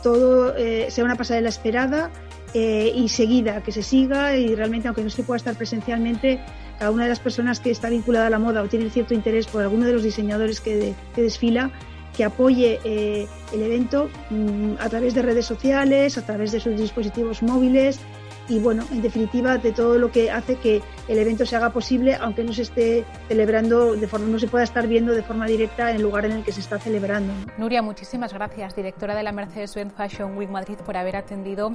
todo 0.02 0.54
eh, 0.56 0.86
sea 0.90 1.04
una 1.04 1.16
pasarela 1.16 1.48
esperada 1.48 2.10
eh, 2.52 2.92
y 2.94 3.08
seguida, 3.08 3.62
que 3.62 3.72
se 3.72 3.82
siga 3.82 4.36
y 4.36 4.54
realmente, 4.54 4.86
aunque 4.88 5.02
no 5.02 5.10
se 5.10 5.22
pueda 5.22 5.38
estar 5.38 5.56
presencialmente, 5.56 6.40
cada 6.78 6.90
una 6.90 7.04
de 7.04 7.08
las 7.08 7.20
personas 7.20 7.60
que 7.60 7.70
está 7.70 7.88
vinculada 7.88 8.26
a 8.26 8.30
la 8.30 8.38
moda 8.38 8.62
o 8.62 8.68
tiene 8.68 8.90
cierto 8.90 9.14
interés 9.14 9.46
por 9.46 9.62
alguno 9.62 9.86
de 9.86 9.92
los 9.92 10.02
diseñadores 10.02 10.60
que, 10.60 10.94
que 11.14 11.22
desfila, 11.22 11.70
que 12.16 12.24
apoye 12.24 12.80
eh, 12.84 13.26
el 13.52 13.62
evento 13.62 14.08
mm, 14.30 14.74
a 14.78 14.88
través 14.88 15.14
de 15.14 15.22
redes 15.22 15.46
sociales, 15.46 16.16
a 16.18 16.22
través 16.22 16.52
de 16.52 16.60
sus 16.60 16.76
dispositivos 16.76 17.42
móviles 17.42 18.00
y 18.48 18.58
bueno, 18.58 18.84
en 18.92 19.00
definitiva 19.00 19.56
de 19.56 19.72
todo 19.72 19.98
lo 19.98 20.10
que 20.10 20.30
hace 20.30 20.56
que 20.56 20.82
el 21.08 21.18
evento 21.18 21.46
se 21.46 21.56
haga 21.56 21.70
posible, 21.70 22.14
aunque 22.14 22.44
no 22.44 22.52
se 22.52 22.62
esté 22.62 23.04
celebrando 23.28 23.94
de 23.94 24.06
forma, 24.06 24.26
no 24.26 24.38
se 24.38 24.48
pueda 24.48 24.64
estar 24.64 24.86
viendo 24.86 25.12
de 25.12 25.22
forma 25.22 25.46
directa 25.46 25.90
en 25.90 25.96
el 25.96 26.02
lugar 26.02 26.26
en 26.26 26.32
el 26.32 26.44
que 26.44 26.52
se 26.52 26.60
está 26.60 26.78
celebrando. 26.78 27.32
Nuria, 27.56 27.82
muchísimas 27.82 28.32
gracias, 28.32 28.76
directora 28.76 29.14
de 29.14 29.22
la 29.22 29.32
Mercedes-Benz 29.32 29.94
Fashion 29.94 30.36
Week 30.36 30.50
Madrid, 30.50 30.76
por 30.84 30.96
haber 30.96 31.16
atendido 31.16 31.74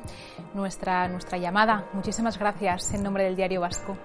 nuestra, 0.54 1.08
nuestra 1.08 1.38
llamada. 1.38 1.90
Muchísimas 1.94 2.38
gracias 2.38 2.94
en 2.94 3.04
nombre 3.04 3.24
del 3.24 3.36
Diario 3.36 3.62
Vasco. 3.62 3.98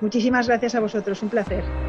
Muchísimas 0.00 0.46
gracias 0.46 0.74
a 0.74 0.80
vosotros, 0.80 1.22
un 1.22 1.28
placer. 1.28 1.87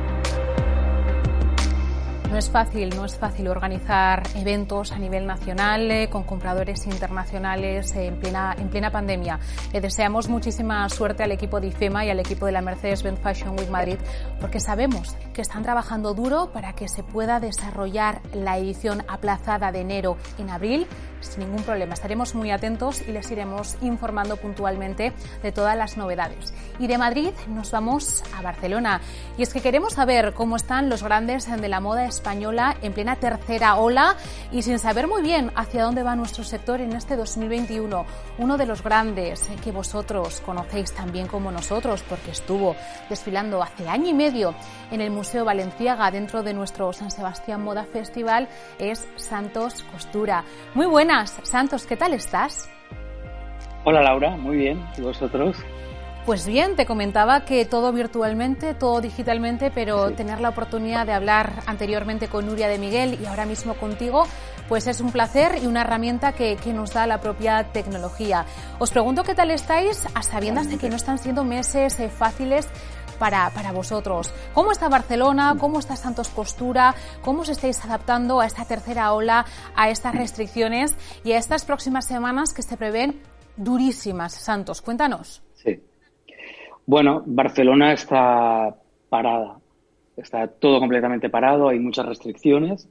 Es 2.40 2.50
fácil, 2.50 2.96
no 2.96 3.04
es 3.04 3.18
fácil 3.18 3.50
organizar 3.50 4.24
eventos 4.34 4.94
a 4.94 4.98
nivel 4.98 5.28
nacional 5.28 5.92
eh, 5.92 6.08
con 6.10 6.24
compradores 6.24 6.86
internacionales 6.88 7.94
en, 7.98 8.18
plena, 8.18 8.56
en 8.58 8.70
plena 8.70 8.90
pandemia. 8.90 9.42
Le 9.74 9.82
deseamos 9.82 10.30
muchísima 10.30 10.88
suerte 10.88 11.22
al 11.24 11.34
equipo 11.34 11.60
de 11.60 11.68
IFEMA 11.68 12.06
y 12.06 12.12
al 12.12 12.20
equipo 12.22 12.46
de 12.46 12.54
la 12.54 12.62
Mercedes-Benz 12.62 13.20
Fashion 13.20 13.60
Week 13.60 13.70
Madrid 13.70 13.98
porque 14.40 14.62
sabemos 14.62 15.18
que 15.34 15.42
están 15.42 15.64
trabajando 15.64 16.14
duro 16.14 16.54
para 16.54 16.72
que 16.72 16.88
se 16.88 17.04
pueda 17.04 17.42
desarrollar 17.42 18.22
la 18.34 18.58
edición 18.58 19.04
aplazada 19.10 19.74
de 19.74 19.82
enero 19.82 20.16
en 20.38 20.50
abril 20.50 20.88
sin 21.22 21.46
ningún 21.46 21.64
problema. 21.64 21.94
Estaremos 21.94 22.36
muy 22.36 22.52
atentos 22.52 23.02
y 23.08 23.12
les 23.12 23.30
iremos 23.32 23.78
informando 23.82 24.38
puntualmente 24.38 25.14
de 25.42 25.52
todas 25.52 25.76
las 25.78 25.98
novedades. 25.98 26.54
Y 26.80 26.88
de 26.88 26.98
Madrid 26.98 27.32
nos 27.48 27.72
vamos 27.72 28.24
a 28.36 28.42
Barcelona. 28.42 29.02
Y 29.38 29.44
es 29.44 29.54
que 29.54 29.62
queremos 29.62 29.94
saber 29.94 30.34
cómo 30.34 30.56
están 30.56 30.90
los 30.90 31.04
grandes 31.04 31.50
de 31.50 31.70
la 31.70 31.80
moda 31.80 32.06
española 32.06 32.76
en 32.82 32.94
plena 32.94 33.16
tercera 33.16 33.76
ola 33.76 34.16
y 34.52 34.62
sin 34.62 34.80
saber 34.80 35.08
muy 35.08 35.22
bien 35.22 35.52
hacia 35.56 35.84
dónde 35.84 36.04
va 36.04 36.16
nuestro 36.16 36.44
sector 36.44 36.82
en 36.82 36.94
este 36.94 37.16
2021. 37.16 38.06
Uno 38.38 38.58
de 38.58 38.66
los 38.66 38.84
grandes 38.84 39.50
que 39.64 39.72
vosotros 39.72 40.42
conocéis 40.46 40.94
también 40.94 41.28
como 41.28 41.52
nosotros 41.52 42.04
porque 42.08 42.32
estuvo 42.32 42.76
desfilando 43.10 43.62
hace 43.62 43.88
año 43.88 44.10
y 44.10 44.14
medio 44.14 44.54
en 44.92 45.02
el 45.02 45.12
Museo 45.12 45.46
Valenciaga 45.46 46.12
dentro 46.12 46.44
de 46.44 46.54
nuestro 46.54 46.94
San 46.94 47.12
Sebastián 47.12 47.64
Moda 47.64 47.86
Festival 47.86 48.48
es 48.78 49.08
Santos 49.16 49.84
Costura. 49.92 50.44
Muy 50.74 50.86
buenas, 50.86 51.09
Santos, 51.10 51.88
¿qué 51.88 51.98
tal 51.98 52.14
estás? 52.14 52.70
Hola 53.84 54.04
Laura, 54.04 54.38
muy 54.38 54.58
bien. 54.58 54.80
¿Y 54.96 55.02
vosotros? 55.02 55.58
Pues 56.24 56.46
bien, 56.46 56.76
te 56.76 56.86
comentaba 56.86 57.46
que 57.46 57.66
todo 57.66 57.92
virtualmente, 57.92 58.76
todo 58.76 59.02
digitalmente, 59.02 59.72
pero 59.72 60.12
tener 60.12 60.40
la 60.40 60.50
oportunidad 60.50 61.08
de 61.08 61.14
hablar 61.14 61.64
anteriormente 61.66 62.28
con 62.28 62.46
Nuria 62.46 62.68
de 62.68 62.78
Miguel 62.78 63.18
y 63.20 63.26
ahora 63.26 63.48
mismo 63.48 63.74
contigo, 63.74 64.28
pues 64.68 64.86
es 64.86 65.02
un 65.02 65.12
placer 65.12 65.58
y 65.64 65.66
una 65.66 65.82
herramienta 65.82 66.34
que, 66.34 66.56
nos 66.72 66.94
da 66.94 67.08
la 67.08 67.20
propia 67.20 67.64
tecnología. 67.74 68.46
Os 68.78 68.92
pregunto 68.92 69.24
qué 69.24 69.34
tal 69.34 69.50
estáis 69.50 70.06
a 70.14 70.22
sabiendas 70.22 70.70
de 70.70 70.78
que 70.78 70.90
no 70.90 70.96
están 70.96 71.18
siendo 71.18 71.44
meses 71.44 72.00
eh, 72.00 72.10
fáciles 72.10 72.68
para, 73.20 73.50
para, 73.52 73.72
vosotros. 73.72 74.34
¿Cómo 74.54 74.72
está 74.72 74.90
Barcelona? 74.90 75.56
¿Cómo 75.60 75.80
está 75.80 75.96
Santos 75.96 76.30
Costura? 76.30 76.96
¿Cómo 77.22 77.42
os 77.42 77.50
estáis 77.50 77.84
adaptando 77.84 78.40
a 78.40 78.46
esta 78.46 78.66
tercera 78.66 79.14
ola, 79.14 79.46
a 79.76 79.90
estas 79.90 80.16
restricciones 80.16 80.96
y 81.24 81.34
a 81.34 81.38
estas 81.38 81.66
próximas 81.66 82.06
semanas 82.08 82.54
que 82.54 82.62
se 82.62 82.78
prevén 82.78 83.20
durísimas? 83.58 84.34
Santos, 84.34 84.82
cuéntanos. 84.82 85.44
Sí. 85.56 85.80
Bueno, 86.86 87.22
Barcelona 87.26 87.94
está 87.94 88.76
parada, 89.10 89.60
está 90.18 90.48
todo 90.48 90.80
completamente 90.80 91.30
parado, 91.30 91.70
hay 91.70 91.80
muchas 91.80 92.06
restricciones. 92.06 92.88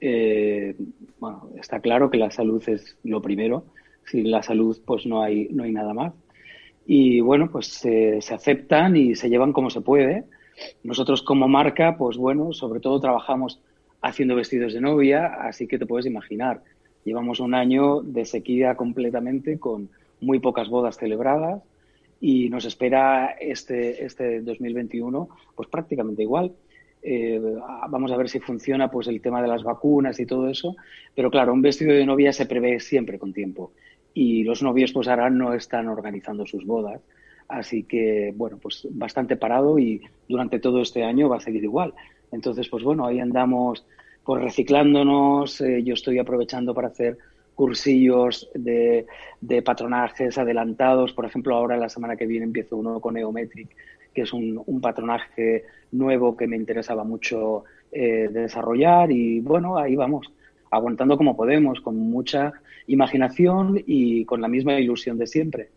Eh, 0.00 0.76
bueno, 1.18 1.48
está 1.58 1.80
claro 1.80 2.10
que 2.10 2.18
la 2.18 2.30
salud 2.30 2.62
es 2.66 2.96
lo 3.04 3.22
primero. 3.22 3.64
Sin 4.04 4.30
la 4.30 4.42
salud, 4.42 4.78
pues 4.86 5.06
no 5.06 5.22
hay, 5.22 5.48
no 5.50 5.64
hay 5.64 5.72
nada 5.72 5.92
más. 5.92 6.14
Y 6.90 7.20
bueno, 7.20 7.50
pues 7.50 7.66
se, 7.66 8.18
aceptan 8.32 8.96
y 8.96 9.14
se 9.14 9.28
llevan 9.28 9.52
como 9.52 9.68
se 9.68 9.82
puede. 9.82 10.24
Nosotros 10.82 11.22
como 11.22 11.46
marca, 11.46 11.98
pues 11.98 12.16
bueno, 12.16 12.54
sobre 12.54 12.80
todo 12.80 12.98
trabajamos 12.98 13.60
haciendo 14.00 14.34
vestidos 14.34 14.72
de 14.72 14.80
novia, 14.80 15.26
así 15.26 15.66
que 15.66 15.78
te 15.78 15.84
puedes 15.84 16.06
imaginar, 16.06 16.62
llevamos 17.04 17.40
un 17.40 17.52
año 17.52 18.00
de 18.00 18.24
sequía 18.24 18.74
completamente 18.74 19.58
con 19.58 19.90
muy 20.22 20.38
pocas 20.38 20.70
bodas 20.70 20.96
celebradas 20.96 21.62
y 22.22 22.48
nos 22.48 22.64
espera 22.64 23.36
este, 23.38 24.06
este 24.06 24.40
2021 24.40 25.28
pues 25.54 25.68
prácticamente 25.68 26.22
igual. 26.22 26.52
Eh, 27.02 27.38
vamos 27.90 28.10
a 28.12 28.16
ver 28.16 28.30
si 28.30 28.40
funciona 28.40 28.90
pues 28.90 29.08
el 29.08 29.20
tema 29.20 29.42
de 29.42 29.48
las 29.48 29.62
vacunas 29.62 30.18
y 30.20 30.24
todo 30.24 30.48
eso, 30.48 30.74
pero 31.14 31.30
claro, 31.30 31.52
un 31.52 31.60
vestido 31.60 31.92
de 31.92 32.06
novia 32.06 32.32
se 32.32 32.46
prevé 32.46 32.80
siempre 32.80 33.18
con 33.18 33.34
tiempo 33.34 33.72
y 34.18 34.42
los 34.42 34.64
novios 34.64 34.92
pues 34.92 35.06
ahora 35.06 35.30
no 35.30 35.54
están 35.54 35.86
organizando 35.86 36.44
sus 36.44 36.66
bodas, 36.66 37.00
así 37.46 37.84
que 37.84 38.32
bueno, 38.34 38.58
pues 38.60 38.84
bastante 38.90 39.36
parado 39.36 39.78
y 39.78 40.02
durante 40.28 40.58
todo 40.58 40.82
este 40.82 41.04
año 41.04 41.28
va 41.28 41.36
a 41.36 41.40
seguir 41.40 41.62
igual. 41.62 41.94
Entonces, 42.32 42.68
pues 42.68 42.82
bueno, 42.82 43.06
ahí 43.06 43.20
andamos 43.20 43.86
pues 44.24 44.42
reciclándonos, 44.42 45.60
eh, 45.60 45.84
yo 45.84 45.94
estoy 45.94 46.18
aprovechando 46.18 46.74
para 46.74 46.88
hacer 46.88 47.16
cursillos 47.54 48.50
de, 48.54 49.06
de, 49.40 49.62
patronajes 49.62 50.36
adelantados. 50.36 51.12
Por 51.12 51.24
ejemplo, 51.24 51.54
ahora 51.54 51.76
la 51.76 51.88
semana 51.88 52.16
que 52.16 52.26
viene 52.26 52.44
empiezo 52.44 52.76
uno 52.76 53.00
con 53.00 53.16
Eometric, 53.16 53.68
que 54.12 54.22
es 54.22 54.32
un, 54.32 54.60
un 54.66 54.80
patronaje 54.80 55.64
nuevo 55.92 56.36
que 56.36 56.48
me 56.48 56.56
interesaba 56.56 57.04
mucho 57.04 57.64
eh, 57.92 58.28
desarrollar. 58.32 59.12
Y 59.12 59.40
bueno, 59.40 59.78
ahí 59.78 59.94
vamos, 59.94 60.30
aguantando 60.70 61.16
como 61.16 61.36
podemos, 61.36 61.80
con 61.80 61.96
mucha 61.98 62.52
imaginación 62.86 63.82
y 63.86 64.24
con 64.24 64.40
la 64.40 64.48
misma 64.48 64.78
ilusión 64.78 65.18
de 65.18 65.26
siempre. 65.26 65.70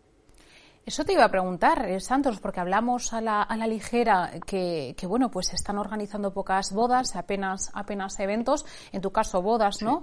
Eso 0.84 1.04
te 1.04 1.12
iba 1.12 1.24
a 1.24 1.30
preguntar, 1.30 1.88
eh, 1.88 2.00
Santos, 2.00 2.40
porque 2.40 2.58
hablamos 2.58 3.12
a 3.12 3.20
la, 3.20 3.42
a 3.42 3.56
la 3.56 3.68
ligera 3.68 4.32
que, 4.44 4.96
que, 4.96 5.06
bueno, 5.06 5.30
pues 5.30 5.46
se 5.46 5.54
están 5.54 5.78
organizando 5.78 6.32
pocas 6.32 6.72
bodas, 6.72 7.14
apenas, 7.14 7.70
apenas 7.72 8.18
eventos, 8.18 8.66
en 8.90 9.00
tu 9.00 9.12
caso 9.12 9.42
bodas, 9.42 9.80
¿no? 9.80 10.02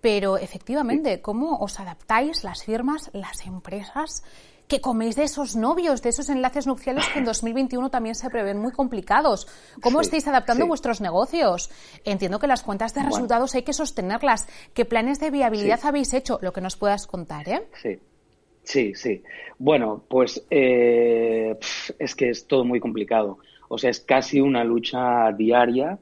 Pero 0.00 0.36
efectivamente, 0.36 1.20
¿cómo 1.20 1.58
os 1.58 1.80
adaptáis 1.80 2.44
las 2.44 2.64
firmas, 2.64 3.10
las 3.14 3.46
empresas? 3.46 4.22
Que 4.68 4.80
coméis 4.80 5.16
de 5.16 5.24
esos 5.24 5.56
novios, 5.56 6.02
de 6.02 6.08
esos 6.10 6.28
enlaces 6.28 6.66
nupciales 6.66 7.08
que 7.08 7.18
en 7.18 7.24
2021 7.24 7.90
también 7.90 8.14
se 8.14 8.30
prevén 8.30 8.58
muy 8.58 8.72
complicados. 8.72 9.46
¿Cómo 9.82 10.00
estáis 10.00 10.26
adaptando 10.28 10.66
vuestros 10.66 11.00
negocios? 11.00 11.70
Entiendo 12.04 12.38
que 12.38 12.46
las 12.46 12.62
cuentas 12.62 12.94
de 12.94 13.02
resultados 13.02 13.54
hay 13.54 13.62
que 13.62 13.72
sostenerlas. 13.72 14.48
¿Qué 14.74 14.84
planes 14.84 15.20
de 15.20 15.30
viabilidad 15.30 15.80
habéis 15.84 16.14
hecho? 16.14 16.38
Lo 16.42 16.52
que 16.52 16.60
nos 16.60 16.76
puedas 16.76 17.06
contar, 17.06 17.48
¿eh? 17.48 17.68
Sí. 17.82 17.98
Sí, 18.64 18.94
sí. 18.94 19.22
Bueno, 19.58 20.04
pues 20.08 20.46
eh, 20.50 21.56
es 21.98 22.14
que 22.14 22.30
es 22.30 22.46
todo 22.46 22.64
muy 22.64 22.80
complicado. 22.80 23.38
O 23.68 23.78
sea, 23.78 23.90
es 23.90 24.00
casi 24.00 24.40
una 24.40 24.64
lucha 24.64 25.32
diaria. 25.32 25.98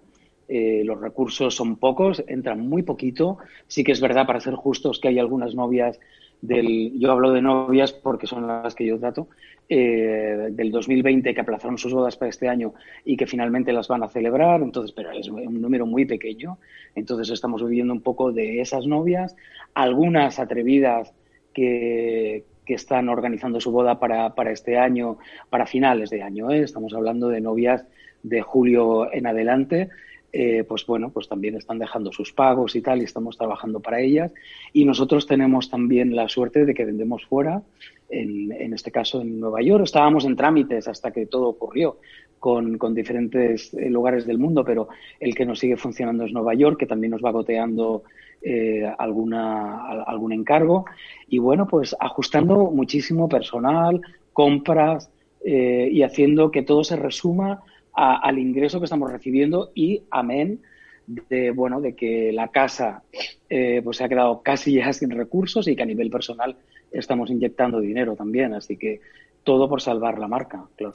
Eh, 0.49 0.83
los 0.85 1.01
recursos 1.01 1.55
son 1.55 1.77
pocos, 1.77 2.23
entran 2.27 2.69
muy 2.69 2.83
poquito. 2.83 3.39
Sí 3.67 3.85
que 3.85 3.93
es 3.93 4.01
verdad, 4.01 4.27
para 4.27 4.41
ser 4.41 4.55
justos, 4.55 4.99
que 4.99 5.09
hay 5.09 5.19
algunas 5.19 5.55
novias 5.55 5.99
del, 6.43 6.99
yo 6.99 7.13
hablo 7.13 7.33
de 7.33 7.43
novias 7.43 7.93
porque 7.93 8.27
son 8.27 8.47
las 8.47 8.75
que 8.75 8.87
yo 8.87 8.99
trato, 8.99 9.29
eh, 9.69 10.49
del 10.51 10.71
2020 10.71 11.35
que 11.35 11.41
aplazaron 11.41 11.79
sus 11.79 11.93
bodas 11.93 12.17
para 12.17 12.31
este 12.31 12.49
año 12.49 12.75
y 13.05 13.17
que 13.17 13.27
finalmente 13.27 13.73
las 13.73 13.89
van 13.89 14.03
a 14.03 14.09
celebrar, 14.09 14.63
entonces, 14.63 14.93
pero 14.93 15.13
es 15.13 15.29
un 15.29 15.61
número 15.61 15.87
muy 15.87 16.07
pequeño, 16.07 16.59
entonces 16.95 17.31
estamos 17.31 17.63
viviendo 17.63 17.93
un 17.93 18.01
poco 18.01 18.33
de 18.33 18.61
esas 18.61 18.87
novias, 18.87 19.37
algunas 19.75 20.39
atrevidas 20.39 21.13
que, 21.53 22.45
que 22.65 22.75
están 22.75 23.09
organizando 23.09 23.61
su 23.61 23.71
boda 23.71 23.99
para, 23.99 24.35
para 24.35 24.51
este 24.51 24.79
año, 24.79 25.19
para 25.51 25.67
finales 25.67 26.11
de 26.11 26.23
año, 26.23 26.51
¿eh? 26.51 26.63
estamos 26.63 26.95
hablando 26.95 27.29
de 27.29 27.41
novias 27.41 27.85
de 28.23 28.43
julio 28.43 29.13
en 29.13 29.27
adelante, 29.27 29.89
eh, 30.33 30.65
pues 30.65 30.87
bueno, 30.87 31.11
pues 31.11 31.29
también 31.29 31.57
están 31.57 31.79
dejando 31.79 32.13
sus 32.13 32.33
pagos 32.33 32.77
y 32.77 32.83
tal, 32.83 33.01
y 33.01 33.05
estamos 33.05 33.37
trabajando 33.37 33.81
para 33.81 34.01
ellas. 34.01 34.33
Y 34.73 34.85
nosotros 34.85 35.27
tenemos 35.27 35.71
también 35.71 36.15
la 36.15 36.29
suerte 36.29 36.65
de 36.65 36.75
que 36.75 36.85
vendemos 36.85 37.25
fuera, 37.25 37.63
en, 38.09 38.53
en 38.53 38.73
este 38.75 38.91
caso 38.91 39.21
en 39.21 39.41
Nueva 39.41 39.63
York. 39.63 39.85
Estábamos 39.85 40.25
en 40.25 40.37
trámites 40.37 40.89
hasta 40.89 41.11
que 41.11 41.27
todo 41.27 41.49
ocurrió 41.49 41.99
con, 42.41 42.79
con 42.79 42.95
diferentes 42.95 43.73
eh, 43.75 43.89
lugares 43.91 44.27
del 44.27 44.39
mundo, 44.39 44.65
pero 44.65 44.89
el 45.21 45.35
que 45.35 45.45
nos 45.45 45.61
sigue 45.61 45.77
funcionando 45.77 46.25
es 46.25 46.33
Nueva 46.33 46.55
York, 46.55 46.79
que 46.79 46.87
también 46.87 47.13
nos 47.13 47.23
va 47.23 47.31
goteando 47.31 48.03
eh, 48.43 48.91
alguna, 48.99 50.03
algún 50.05 50.33
encargo. 50.33 50.87
Y 51.29 51.39
bueno, 51.39 51.69
pues 51.69 51.95
ajustando 52.01 52.71
muchísimo 52.71 53.29
personal, 53.29 54.01
compras 54.33 55.11
eh, 55.45 55.89
y 55.93 56.03
haciendo 56.03 56.51
que 56.51 56.63
todo 56.63 56.83
se 56.83 56.97
resuma 56.97 57.63
al 57.93 58.39
ingreso 58.39 58.79
que 58.79 58.85
estamos 58.85 59.11
recibiendo 59.11 59.73
y 59.75 60.03
amén 60.11 60.61
de 61.07 61.51
bueno 61.51 61.81
de 61.81 61.95
que 61.95 62.33
la 62.33 62.49
casa 62.49 63.03
eh, 63.49 63.81
pues 63.83 63.97
se 63.97 64.05
ha 64.05 64.09
quedado 64.09 64.43
casi 64.43 64.75
ya 64.75 64.93
sin 64.93 65.11
recursos 65.11 65.67
y 65.69 65.77
que 65.77 65.83
a 65.83 65.87
nivel 65.87 66.11
personal 66.11 66.57
estamos 66.93 67.31
inyectando 67.31 67.81
dinero 67.81 68.17
también. 68.17 68.55
Así 68.55 68.77
que 68.77 69.01
todo 69.45 69.69
por 69.69 69.81
salvar 69.81 70.19
la 70.19 70.29
marca 70.29 70.65
claro. 70.77 70.95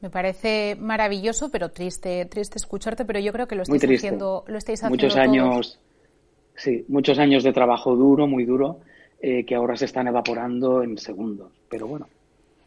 Me 0.00 0.10
parece 0.10 0.76
maravilloso 0.78 1.50
pero 1.50 1.70
triste 1.70 2.26
triste 2.26 2.58
escucharte 2.58 3.04
pero 3.04 3.20
yo 3.20 3.32
creo 3.32 3.46
que 3.46 3.54
lo 3.54 3.62
estáis 3.62 3.84
haciendo 3.84 4.44
lo 4.46 4.58
estáis 4.58 4.82
haciendo 4.82 4.94
muchos 4.94 5.16
años 5.16 5.80
sí 6.56 6.84
muchos 6.88 7.18
años 7.18 7.42
de 7.42 7.52
trabajo 7.52 7.94
duro 7.96 8.26
muy 8.26 8.44
duro 8.44 8.80
eh, 9.20 9.44
que 9.46 9.54
ahora 9.54 9.76
se 9.76 9.86
están 9.86 10.06
evaporando 10.06 10.82
en 10.82 10.98
segundos 10.98 11.52
pero 11.70 11.86
bueno 11.86 12.06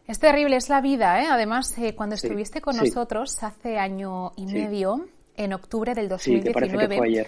es 0.07 0.19
terrible, 0.19 0.55
es 0.55 0.69
la 0.69 0.81
vida, 0.81 1.21
¿eh? 1.21 1.27
Además, 1.29 1.77
eh, 1.77 1.93
cuando 1.95 2.15
estuviste 2.15 2.61
con 2.61 2.77
nosotros 2.77 3.43
hace 3.43 3.77
año 3.77 4.31
y 4.37 4.45
medio, 4.45 5.05
en 5.35 5.53
octubre 5.53 5.93
del 5.93 6.09
2019, 6.09 7.27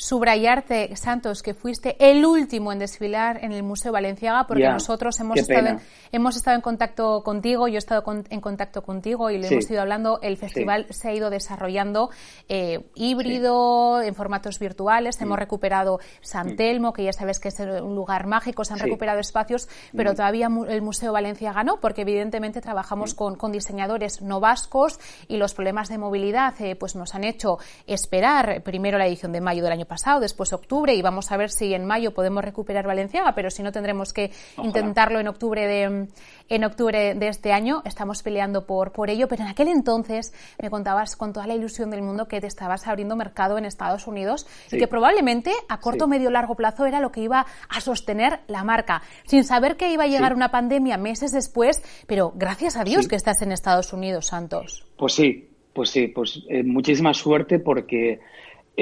subrayarte, 0.00 0.96
Santos, 0.96 1.42
que 1.42 1.52
fuiste 1.52 1.94
el 2.00 2.24
último 2.24 2.72
en 2.72 2.78
desfilar 2.78 3.44
en 3.44 3.52
el 3.52 3.62
Museo 3.62 3.92
Valenciaga, 3.92 4.46
porque 4.46 4.66
nosotros 4.66 5.20
hemos 5.20 5.38
estado, 5.38 5.66
en, 5.66 5.80
hemos 6.10 6.36
estado 6.36 6.56
en 6.56 6.62
contacto 6.62 7.22
contigo, 7.22 7.68
yo 7.68 7.74
he 7.74 7.78
estado 7.78 8.02
en 8.30 8.40
contacto 8.40 8.82
contigo 8.82 9.28
y 9.28 9.36
lo 9.36 9.46
hemos 9.46 9.70
ido 9.70 9.82
hablando. 9.82 10.18
El 10.22 10.38
festival 10.38 10.86
se 10.88 11.08
ha 11.10 11.14
ido 11.14 11.28
desarrollando 11.28 12.08
eh, 12.48 12.80
híbrido, 12.94 14.00
en 14.00 14.14
formatos 14.14 14.58
virtuales. 14.58 15.20
Hemos 15.20 15.38
recuperado 15.38 16.00
San 16.22 16.56
Telmo, 16.56 16.94
que 16.94 17.04
ya 17.04 17.12
sabes 17.12 17.38
que 17.38 17.48
es 17.48 17.60
un 17.60 17.94
lugar 17.94 18.26
mágico, 18.26 18.64
se 18.64 18.72
han 18.72 18.78
recuperado 18.78 19.20
espacios, 19.20 19.68
pero 19.94 20.14
todavía 20.14 20.48
el 20.68 20.80
Museo 20.80 21.12
Valenciaga 21.12 21.62
no, 21.62 21.78
porque 21.78 22.02
evidentemente 22.02 22.62
trabajamos 22.62 23.14
con, 23.14 23.36
con, 23.36 23.52
diseñadores 23.52 24.22
no 24.22 24.40
vascos 24.40 24.98
y 25.28 25.36
los 25.36 25.52
problemas 25.52 25.90
de 25.90 25.98
movilidad 25.98 26.54
eh, 26.62 26.76
pues 26.76 26.96
nos 26.96 27.14
han 27.14 27.24
hecho 27.24 27.58
esperar 27.86 28.62
primero 28.62 28.96
la 28.96 29.06
edición 29.06 29.32
de 29.32 29.40
mayo 29.40 29.62
del 29.62 29.72
año 29.72 29.86
pasado, 29.90 30.20
después 30.20 30.52
octubre, 30.54 30.94
y 30.94 31.02
vamos 31.02 31.32
a 31.32 31.36
ver 31.36 31.50
si 31.50 31.74
en 31.74 31.84
mayo 31.84 32.14
podemos 32.14 32.44
recuperar 32.44 32.86
Valenciaga, 32.86 33.34
pero 33.34 33.50
si 33.50 33.62
no 33.62 33.72
tendremos 33.72 34.14
que 34.14 34.30
intentarlo 34.62 35.18
en 35.18 35.26
octubre 35.28 35.66
de 35.66 36.08
en 36.48 36.64
octubre 36.64 37.14
de 37.14 37.28
este 37.28 37.52
año. 37.52 37.82
Estamos 37.84 38.22
peleando 38.22 38.66
por, 38.66 38.92
por 38.92 39.08
ello, 39.08 39.28
pero 39.28 39.42
en 39.42 39.48
aquel 39.48 39.68
entonces 39.68 40.32
me 40.60 40.70
contabas 40.70 41.16
con 41.16 41.32
toda 41.32 41.46
la 41.46 41.54
ilusión 41.54 41.90
del 41.90 42.02
mundo 42.02 42.28
que 42.28 42.40
te 42.40 42.46
estabas 42.46 42.86
abriendo 42.86 43.16
mercado 43.16 43.58
en 43.58 43.64
Estados 43.64 44.06
Unidos 44.06 44.46
y 44.70 44.78
que 44.78 44.88
probablemente 44.88 45.52
a 45.68 45.78
corto, 45.78 46.06
medio, 46.06 46.30
largo 46.30 46.54
plazo 46.54 46.86
era 46.86 47.00
lo 47.00 47.12
que 47.12 47.20
iba 47.20 47.46
a 47.68 47.80
sostener 47.80 48.40
la 48.46 48.64
marca, 48.64 49.02
sin 49.24 49.44
saber 49.44 49.76
que 49.76 49.92
iba 49.92 50.04
a 50.04 50.08
llegar 50.08 50.34
una 50.34 50.50
pandemia 50.50 50.96
meses 50.96 51.32
después, 51.32 51.82
pero 52.06 52.32
gracias 52.34 52.76
a 52.76 52.84
Dios 52.84 53.08
que 53.08 53.16
estás 53.16 53.42
en 53.42 53.52
Estados 53.52 53.92
Unidos, 53.92 54.26
Santos. 54.26 54.84
Pues 54.96 55.14
sí, 55.14 55.48
pues 55.72 55.90
sí, 55.90 56.08
pues 56.08 56.42
eh, 56.48 56.62
muchísima 56.62 57.14
suerte 57.14 57.58
porque 57.58 58.20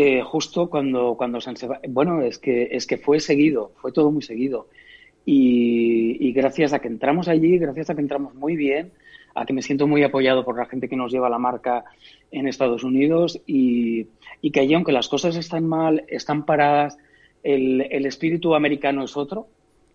eh, 0.01 0.23
justo 0.23 0.71
cuando, 0.71 1.17
cuando 1.17 1.41
San 1.41 1.57
Sebastián, 1.57 1.93
bueno, 1.93 2.23
es 2.23 2.39
que, 2.39 2.69
es 2.71 2.87
que 2.87 2.99
fue 2.99 3.19
seguido, 3.19 3.73
fue 3.81 3.91
todo 3.91 4.13
muy 4.13 4.23
seguido. 4.23 4.69
Y, 5.25 6.31
gracias 6.31 6.73
a 6.73 6.79
que 6.79 6.87
entramos 6.87 7.27
allí, 7.27 7.59
gracias 7.59 7.91
a 7.91 7.97
que 7.97 8.01
entramos 8.03 8.33
muy 8.37 8.55
bien, 8.55 8.93
a 9.35 9.45
que 9.45 9.53
me 9.53 9.61
siento 9.61 9.89
muy 9.89 10.05
apoyado 10.05 10.45
por 10.45 10.57
la 10.57 10.67
gente 10.67 10.89
que 10.89 10.95
nos 10.95 11.11
lleva 11.11 11.29
la 11.29 11.41
marca 11.41 11.85
en 12.31 12.47
Estados 12.47 12.85
Unidos 12.85 13.41
y, 13.45 14.07
que 14.53 14.61
allí, 14.61 14.75
aunque 14.75 14.93
las 14.93 15.09
cosas 15.09 15.35
están 15.35 15.67
mal, 15.67 16.05
están 16.07 16.47
paradas, 16.47 16.97
el, 17.43 17.81
el 17.91 18.07
espíritu 18.07 18.55
americano 18.55 19.03
es 19.03 19.17
otro, 19.17 19.49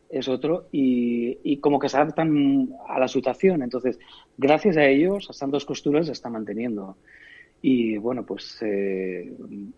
es 0.10 0.28
otro 0.28 0.66
y, 0.74 1.38
y, 1.46 1.58
como 1.62 1.80
que 1.80 1.88
se 1.88 1.96
adaptan 1.96 2.72
a 2.90 3.00
la 3.00 3.08
situación. 3.08 3.64
Entonces, 3.64 4.00
gracias 4.38 4.76
a 4.76 4.86
ellos, 4.86 5.30
a 5.30 5.34
Santos 5.34 5.64
Costuras 5.64 6.08
se 6.08 6.12
está 6.12 6.30
manteniendo. 6.30 6.98
Y 7.66 7.96
bueno, 7.96 8.26
pues 8.26 8.58
eh, 8.62 9.32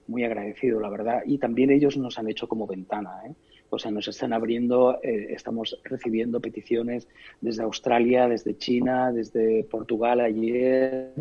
muy 0.07 0.23
agradecido, 0.23 0.79
la 0.79 0.89
verdad. 0.89 1.21
Y 1.23 1.37
también 1.37 1.69
ellos 1.69 1.95
nos 1.97 2.17
han 2.17 2.27
hecho 2.27 2.47
como 2.47 2.65
ventana, 2.65 3.11
¿eh? 3.27 3.33
O 3.69 3.77
sea, 3.77 3.91
nos 3.91 4.07
están 4.07 4.33
abriendo, 4.33 4.97
eh, 5.03 5.27
estamos 5.29 5.79
recibiendo 5.83 6.39
peticiones 6.39 7.07
desde 7.41 7.61
Australia, 7.61 8.27
desde 8.27 8.57
China, 8.57 9.11
desde 9.11 9.65
Portugal 9.65 10.19
ayer. 10.19 11.13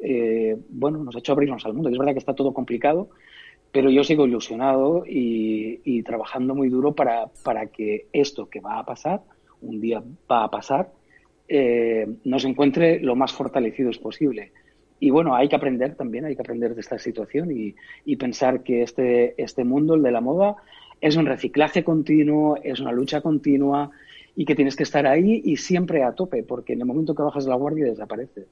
Eh, 0.00 0.56
bueno, 0.68 1.02
nos 1.02 1.16
ha 1.16 1.18
hecho 1.18 1.32
abrirnos 1.32 1.66
al 1.66 1.74
mundo. 1.74 1.88
Es 1.88 1.98
verdad 1.98 2.12
que 2.12 2.20
está 2.20 2.36
todo 2.36 2.54
complicado, 2.54 3.10
pero 3.72 3.90
yo 3.90 4.04
sigo 4.04 4.28
ilusionado 4.28 5.04
y, 5.04 5.80
y 5.82 6.04
trabajando 6.04 6.54
muy 6.54 6.68
duro 6.68 6.94
para, 6.94 7.26
para 7.42 7.66
que 7.66 8.06
esto 8.12 8.48
que 8.48 8.60
va 8.60 8.78
a 8.78 8.86
pasar, 8.86 9.22
un 9.60 9.80
día 9.80 10.04
va 10.30 10.44
a 10.44 10.50
pasar, 10.52 10.92
eh, 11.48 12.06
nos 12.22 12.44
encuentre 12.44 13.00
lo 13.00 13.16
más 13.16 13.32
fortalecidos 13.32 13.98
posible 13.98 14.52
y 14.98 15.10
bueno, 15.10 15.34
hay 15.34 15.48
que 15.48 15.56
aprender 15.56 15.94
también, 15.94 16.24
hay 16.24 16.34
que 16.34 16.42
aprender 16.42 16.74
de 16.74 16.80
esta 16.80 16.98
situación 16.98 17.50
y, 17.50 17.74
y, 18.04 18.16
pensar 18.16 18.62
que 18.62 18.82
este, 18.82 19.40
este 19.42 19.64
mundo, 19.64 19.94
el 19.94 20.02
de 20.02 20.10
la 20.10 20.20
moda, 20.20 20.56
es 21.00 21.16
un 21.16 21.26
reciclaje 21.26 21.84
continuo, 21.84 22.56
es 22.62 22.80
una 22.80 22.92
lucha 22.92 23.20
continua 23.20 23.90
y 24.34 24.44
que 24.44 24.54
tienes 24.54 24.76
que 24.76 24.82
estar 24.82 25.06
ahí 25.06 25.42
y 25.44 25.56
siempre 25.56 26.02
a 26.02 26.12
tope, 26.12 26.42
porque 26.42 26.72
en 26.72 26.80
el 26.80 26.86
momento 26.86 27.14
que 27.14 27.22
bajas 27.22 27.46
la 27.46 27.56
guardia 27.56 27.84
desapareces. 27.84 28.46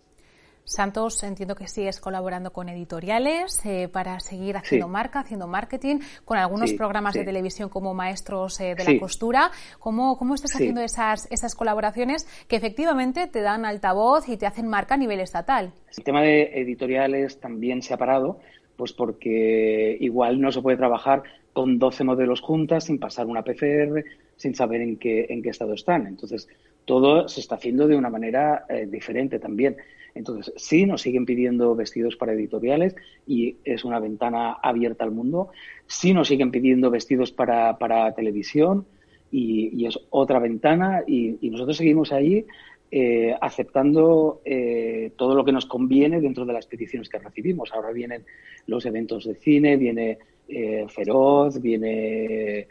Santos, 0.64 1.22
entiendo 1.22 1.54
que 1.54 1.68
sigues 1.68 2.00
colaborando 2.00 2.52
con 2.52 2.70
editoriales 2.70 3.64
eh, 3.66 3.88
para 3.92 4.18
seguir 4.18 4.56
haciendo 4.56 4.88
marca, 4.88 5.20
haciendo 5.20 5.46
marketing, 5.46 5.98
con 6.24 6.38
algunos 6.38 6.72
programas 6.72 7.14
de 7.14 7.24
televisión 7.24 7.68
como 7.68 7.92
Maestros 7.92 8.60
eh, 8.60 8.74
de 8.74 8.84
la 8.84 8.98
Costura. 8.98 9.50
¿Cómo, 9.78 10.16
cómo 10.16 10.34
estás 10.34 10.54
haciendo 10.54 10.80
esas, 10.80 11.30
esas 11.30 11.54
colaboraciones 11.54 12.26
que 12.48 12.56
efectivamente 12.56 13.26
te 13.26 13.42
dan 13.42 13.66
altavoz 13.66 14.28
y 14.28 14.38
te 14.38 14.46
hacen 14.46 14.66
marca 14.66 14.94
a 14.94 14.98
nivel 14.98 15.20
estatal? 15.20 15.72
El 15.96 16.02
tema 16.02 16.22
de 16.22 16.60
editoriales 16.60 17.38
también 17.40 17.82
se 17.82 17.92
ha 17.92 17.98
parado, 17.98 18.40
pues 18.76 18.92
porque 18.94 19.96
igual 20.00 20.40
no 20.40 20.50
se 20.50 20.62
puede 20.62 20.78
trabajar 20.78 21.22
con 21.52 21.78
12 21.78 22.04
modelos 22.04 22.40
juntas 22.40 22.84
sin 22.84 22.98
pasar 22.98 23.26
una 23.26 23.42
PCR, 23.42 24.02
sin 24.36 24.54
saber 24.54 24.80
en 24.80 24.96
qué, 24.96 25.26
en 25.28 25.42
qué 25.42 25.50
estado 25.50 25.74
están. 25.74 26.06
Entonces, 26.06 26.48
todo 26.84 27.28
se 27.28 27.40
está 27.40 27.56
haciendo 27.56 27.86
de 27.86 27.96
una 27.96 28.10
manera 28.10 28.66
eh, 28.68 28.86
diferente 28.90 29.38
también. 29.38 29.76
Entonces, 30.14 30.52
sí, 30.56 30.86
nos 30.86 31.02
siguen 31.02 31.26
pidiendo 31.26 31.74
vestidos 31.74 32.16
para 32.16 32.32
editoriales 32.32 32.94
y 33.26 33.56
es 33.64 33.84
una 33.84 33.98
ventana 33.98 34.52
abierta 34.62 35.04
al 35.04 35.10
mundo. 35.10 35.50
Sí, 35.86 36.14
nos 36.14 36.28
siguen 36.28 36.50
pidiendo 36.50 36.90
vestidos 36.90 37.32
para, 37.32 37.76
televisión 38.14 38.86
y, 39.30 39.86
es 39.86 39.98
otra 40.10 40.38
ventana 40.38 41.02
y, 41.06 41.50
nosotros 41.50 41.76
seguimos 41.76 42.12
ahí 42.12 42.46
eh, 42.92 43.34
aceptando 43.40 44.40
eh, 44.44 45.10
todo 45.16 45.34
lo 45.34 45.44
que 45.44 45.50
nos 45.50 45.66
conviene 45.66 46.20
dentro 46.20 46.44
de 46.44 46.52
las 46.52 46.66
peticiones 46.66 47.08
que 47.08 47.18
recibimos. 47.18 47.72
Ahora 47.72 47.90
vienen 47.90 48.22
los 48.68 48.86
eventos 48.86 49.24
de 49.24 49.34
cine, 49.34 49.76
viene 49.76 50.18
eh, 50.48 50.86
Feroz, 50.88 51.60
viene 51.60 52.68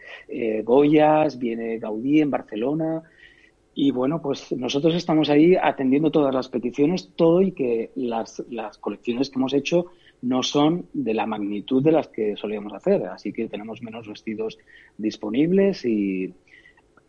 Goyas, 0.63 1.37
viene 1.37 1.77
Gaudí 1.77 2.21
en 2.21 2.31
Barcelona. 2.31 3.03
Y 3.75 3.91
bueno, 3.91 4.21
pues 4.21 4.51
nosotros 4.51 4.93
estamos 4.93 5.29
ahí 5.29 5.55
atendiendo 5.55 6.11
todas 6.11 6.33
las 6.33 6.47
peticiones, 6.47 7.11
todo 7.15 7.41
y 7.41 7.53
que 7.53 7.91
las, 7.95 8.43
las 8.49 8.77
colecciones 8.77 9.29
que 9.29 9.39
hemos 9.39 9.53
hecho 9.53 9.87
no 10.21 10.43
son 10.43 10.87
de 10.93 11.13
la 11.13 11.25
magnitud 11.25 11.83
de 11.83 11.91
las 11.91 12.07
que 12.07 12.35
solíamos 12.37 12.73
hacer. 12.73 13.05
Así 13.07 13.33
que 13.33 13.47
tenemos 13.47 13.81
menos 13.81 14.07
vestidos 14.07 14.57
disponibles 14.97 15.83
y 15.85 16.33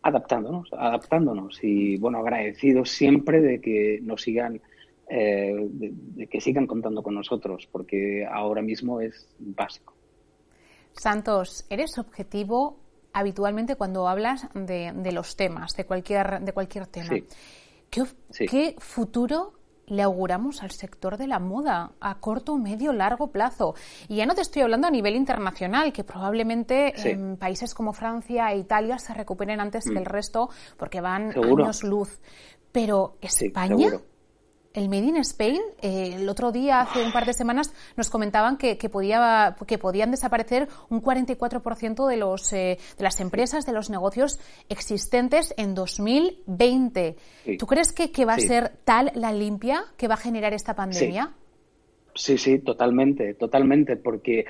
adaptándonos, 0.02 0.72
adaptándonos. 0.72 1.58
Y 1.62 1.96
bueno, 1.98 2.18
agradecidos 2.18 2.90
siempre 2.90 3.40
de 3.40 3.60
que 3.60 4.00
nos 4.02 4.22
sigan, 4.22 4.60
eh, 5.08 5.68
de 5.70 6.26
que 6.26 6.40
sigan 6.40 6.66
contando 6.66 7.02
con 7.02 7.14
nosotros, 7.14 7.68
porque 7.70 8.26
ahora 8.30 8.62
mismo 8.62 9.00
es 9.00 9.28
básico. 9.38 9.94
Santos, 10.92 11.66
¿eres 11.70 11.98
objetivo 11.98 12.83
habitualmente 13.14 13.76
cuando 13.76 14.06
hablas 14.08 14.48
de, 14.52 14.92
los 15.12 15.36
temas, 15.36 15.74
de 15.76 15.86
cualquier, 15.86 16.40
de 16.40 16.52
cualquier 16.52 16.86
tema. 16.86 17.14
¿Qué, 17.88 18.74
futuro 18.78 19.54
le 19.86 20.02
auguramos 20.02 20.62
al 20.62 20.70
sector 20.70 21.16
de 21.16 21.26
la 21.26 21.38
moda 21.38 21.92
a 22.00 22.18
corto, 22.18 22.56
medio, 22.56 22.92
largo 22.92 23.28
plazo? 23.28 23.74
Y 24.08 24.16
ya 24.16 24.26
no 24.26 24.34
te 24.34 24.40
estoy 24.40 24.62
hablando 24.62 24.88
a 24.88 24.90
nivel 24.90 25.14
internacional, 25.14 25.92
que 25.92 26.02
probablemente 26.02 26.92
en 27.08 27.36
países 27.36 27.72
como 27.72 27.92
Francia 27.92 28.50
e 28.52 28.58
Italia 28.58 28.98
se 28.98 29.14
recuperen 29.14 29.60
antes 29.60 29.84
que 29.84 29.98
el 29.98 30.04
mm. 30.04 30.12
resto 30.12 30.50
porque 30.76 31.00
van 31.00 31.32
años 31.36 31.84
luz. 31.84 32.20
Pero 32.72 33.16
España 33.20 34.00
el 34.74 34.88
Made 34.88 35.06
in 35.06 35.16
Spain, 35.18 35.60
eh, 35.80 36.16
el 36.16 36.28
otro 36.28 36.52
día, 36.52 36.80
hace 36.80 37.04
un 37.04 37.12
par 37.12 37.24
de 37.24 37.32
semanas, 37.32 37.72
nos 37.96 38.10
comentaban 38.10 38.58
que, 38.58 38.76
podía, 38.90 39.56
que 39.66 39.78
podían 39.78 40.10
desaparecer 40.10 40.68
un 40.90 41.00
44% 41.00 42.08
de, 42.08 42.16
los, 42.16 42.52
eh, 42.52 42.78
de 42.98 43.04
las 43.04 43.20
empresas, 43.20 43.64
de 43.64 43.72
los 43.72 43.88
negocios 43.88 44.40
existentes 44.68 45.54
en 45.56 45.74
2020. 45.74 47.16
¿Tú 47.58 47.66
crees 47.66 47.92
que, 47.92 48.24
va 48.24 48.34
a 48.34 48.38
ser 48.38 48.72
tal 48.84 49.12
la 49.14 49.32
limpia 49.32 49.84
que 49.96 50.08
va 50.08 50.14
a 50.14 50.18
generar 50.18 50.52
esta 50.52 50.74
pandemia? 50.74 51.32
Sí, 52.14 52.38
sí, 52.38 52.58
totalmente, 52.58 53.34
totalmente, 53.34 53.96
porque 53.96 54.44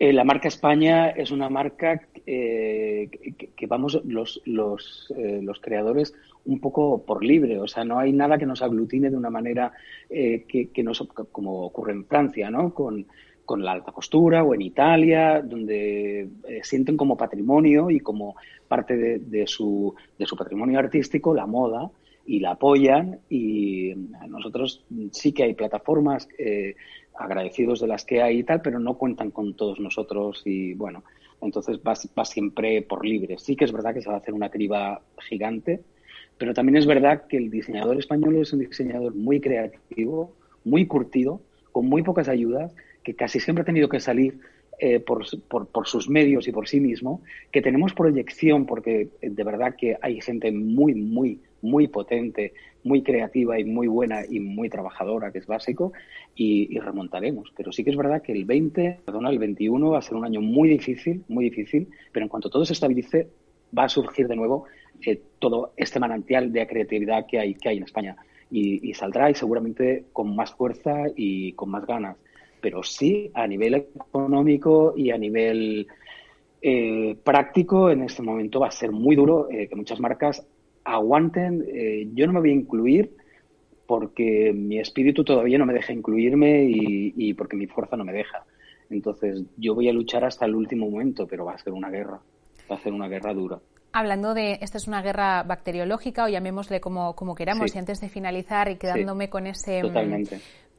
eh, 0.00 0.12
la 0.12 0.24
marca 0.24 0.48
España 0.48 1.10
es 1.10 1.30
una 1.30 1.48
marca 1.48 2.00
que, 2.12 3.08
que, 3.54 3.66
vamos, 3.66 4.00
los, 4.04 4.42
los, 4.44 5.12
los 5.16 5.60
creadores 5.60 6.14
un 6.44 6.60
poco 6.60 7.04
por 7.04 7.24
libre, 7.24 7.58
o 7.58 7.68
sea, 7.68 7.84
no 7.84 7.98
hay 7.98 8.12
nada 8.12 8.38
que 8.38 8.46
nos 8.46 8.62
aglutine 8.62 9.10
de 9.10 9.16
una 9.16 9.30
manera 9.30 9.72
eh, 10.08 10.44
que, 10.48 10.82
nos, 10.82 11.06
como 11.30 11.62
ocurre 11.62 11.92
en 11.92 12.04
Francia, 12.06 12.50
¿no? 12.50 12.74
Con, 12.74 13.06
la 13.58 13.72
alta 13.72 13.90
costura 13.90 14.44
o 14.44 14.54
en 14.54 14.62
Italia, 14.62 15.42
donde 15.42 16.20
eh, 16.20 16.60
sienten 16.62 16.96
como 16.96 17.16
patrimonio 17.16 17.90
y 17.90 17.98
como 17.98 18.36
parte 18.68 18.96
de, 18.96 19.46
su, 19.48 19.92
de 20.16 20.24
su 20.24 20.36
patrimonio 20.36 20.78
artístico 20.78 21.34
la 21.34 21.46
moda 21.46 21.90
y 22.24 22.38
la 22.38 22.52
apoyan 22.52 23.18
y 23.28 23.92
nosotros 24.28 24.84
sí 25.10 25.32
que 25.32 25.42
hay 25.42 25.54
plataformas 25.54 26.28
eh, 26.38 26.76
agradecidos 27.14 27.80
de 27.80 27.86
las 27.86 28.04
que 28.04 28.22
hay 28.22 28.38
y 28.38 28.44
tal, 28.44 28.62
pero 28.62 28.78
no 28.78 28.94
cuentan 28.94 29.30
con 29.30 29.54
todos 29.54 29.78
nosotros 29.80 30.42
y 30.44 30.74
bueno, 30.74 31.04
entonces 31.42 31.80
va, 31.80 32.24
siempre 32.24 32.82
por 32.82 33.04
libre. 33.04 33.38
Sí 33.38 33.56
que 33.56 33.64
es 33.64 33.72
verdad 33.72 33.94
que 33.94 34.02
se 34.02 34.08
va 34.08 34.16
a 34.16 34.18
hacer 34.18 34.34
una 34.34 34.50
criba 34.50 35.00
gigante, 35.28 35.80
pero 36.38 36.54
también 36.54 36.76
es 36.76 36.86
verdad 36.86 37.26
que 37.26 37.36
el 37.36 37.50
diseñador 37.50 37.98
español 37.98 38.36
es 38.36 38.52
un 38.52 38.60
diseñador 38.60 39.14
muy 39.14 39.40
creativo, 39.40 40.34
muy 40.64 40.86
curtido, 40.86 41.40
con 41.72 41.86
muy 41.86 42.02
pocas 42.02 42.28
ayudas, 42.28 42.74
que 43.02 43.14
casi 43.14 43.40
siempre 43.40 43.62
ha 43.62 43.66
tenido 43.66 43.88
que 43.88 44.00
salir 44.00 44.40
eh, 44.80 45.00
por, 45.00 45.26
sus 45.86 46.08
medios 46.08 46.48
y 46.48 46.52
por 46.52 46.68
sí 46.68 46.80
mismo, 46.80 47.22
que 47.52 47.62
tenemos 47.62 47.92
proyección 47.94 48.66
porque 48.66 49.08
eh, 49.20 49.30
de 49.30 49.44
verdad 49.44 49.74
que 49.76 49.96
hay 50.00 50.20
gente 50.20 50.50
muy, 50.52 50.94
muy, 50.94 51.40
muy 51.62 51.88
potente, 51.88 52.54
muy 52.82 53.02
creativa 53.02 53.58
y 53.58 53.64
muy 53.64 53.86
buena 53.86 54.22
y 54.28 54.40
muy 54.40 54.68
trabajadora, 54.70 55.30
que 55.32 55.38
es 55.38 55.46
básico, 55.46 55.92
y, 56.34 56.74
y, 56.74 56.78
remontaremos. 56.78 57.52
Pero 57.56 57.72
sí 57.72 57.84
que 57.84 57.90
es 57.90 57.96
verdad 57.96 58.22
que 58.22 58.32
el 58.32 58.44
20, 58.44 59.00
perdona, 59.04 59.30
el 59.30 59.38
21 59.38 59.90
va 59.90 59.98
a 59.98 60.02
ser 60.02 60.16
un 60.16 60.24
año 60.24 60.40
muy 60.40 60.68
difícil, 60.68 61.24
muy 61.28 61.44
difícil, 61.44 61.88
pero 62.12 62.24
en 62.24 62.30
cuanto 62.30 62.48
todo 62.48 62.64
se 62.64 62.72
estabilice, 62.72 63.28
va 63.76 63.84
a 63.84 63.88
surgir 63.88 64.28
de 64.28 64.36
nuevo 64.36 64.66
eh, 65.06 65.20
todo 65.38 65.72
este 65.76 65.98
manantial 65.98 66.52
de 66.52 66.66
creatividad 66.66 67.26
que 67.26 67.38
hay, 67.38 67.54
que 67.54 67.68
hay 67.68 67.78
en 67.78 67.84
España. 67.84 68.16
Y, 68.52 68.92
saldrá 68.94 69.30
y 69.30 69.34
seguramente 69.34 70.06
con 70.12 70.34
más 70.34 70.52
fuerza 70.52 71.04
y 71.14 71.52
con 71.52 71.70
más 71.70 71.86
ganas. 71.86 72.16
Pero 72.60 72.82
sí, 72.82 73.30
a 73.34 73.46
nivel 73.46 73.74
económico 73.74 74.94
y 74.96 75.10
a 75.10 75.18
nivel 75.18 75.86
eh, 76.62 77.16
práctico, 77.24 77.90
en 77.90 78.02
este 78.02 78.22
momento 78.22 78.60
va 78.60 78.68
a 78.68 78.72
ser 78.72 78.92
muy 78.92 79.16
duro 79.16 79.48
eh, 79.50 79.68
que 79.68 79.76
muchas 79.76 80.00
marcas 80.00 80.46
aguanten. 80.84 81.64
yo 82.14 82.26
no 82.26 82.32
me 82.32 82.40
voy 82.40 82.50
a 82.50 82.54
incluir 82.54 83.14
porque 83.86 84.52
mi 84.54 84.78
espíritu 84.78 85.24
todavía 85.24 85.58
no 85.58 85.66
me 85.66 85.74
deja 85.74 85.92
incluirme 85.92 86.64
y, 86.64 87.12
y 87.16 87.34
porque 87.34 87.56
mi 87.56 87.66
fuerza 87.66 87.96
no 87.96 88.04
me 88.04 88.12
deja. 88.12 88.44
Entonces, 88.90 89.44
yo 89.56 89.74
voy 89.74 89.88
a 89.88 89.92
luchar 89.92 90.24
hasta 90.24 90.46
el 90.46 90.54
último 90.54 90.90
momento, 90.90 91.26
pero 91.26 91.44
va 91.44 91.54
a 91.54 91.58
ser 91.58 91.72
una 91.72 91.90
guerra. 91.90 92.20
Va 92.70 92.76
a 92.76 92.78
ser 92.80 92.92
una 92.92 93.08
guerra 93.08 93.32
dura. 93.32 93.58
Hablando 93.92 94.34
de, 94.34 94.58
esta 94.60 94.78
es 94.78 94.86
una 94.86 95.02
guerra 95.02 95.42
bacteriológica 95.42 96.24
o 96.24 96.28
llamémosle 96.28 96.80
como, 96.80 97.16
como 97.16 97.34
queramos, 97.34 97.74
y 97.74 97.78
antes 97.78 98.00
de 98.00 98.08
finalizar 98.08 98.68
y 98.70 98.76
quedándome 98.76 99.28
con 99.28 99.46
ese, 99.48 99.82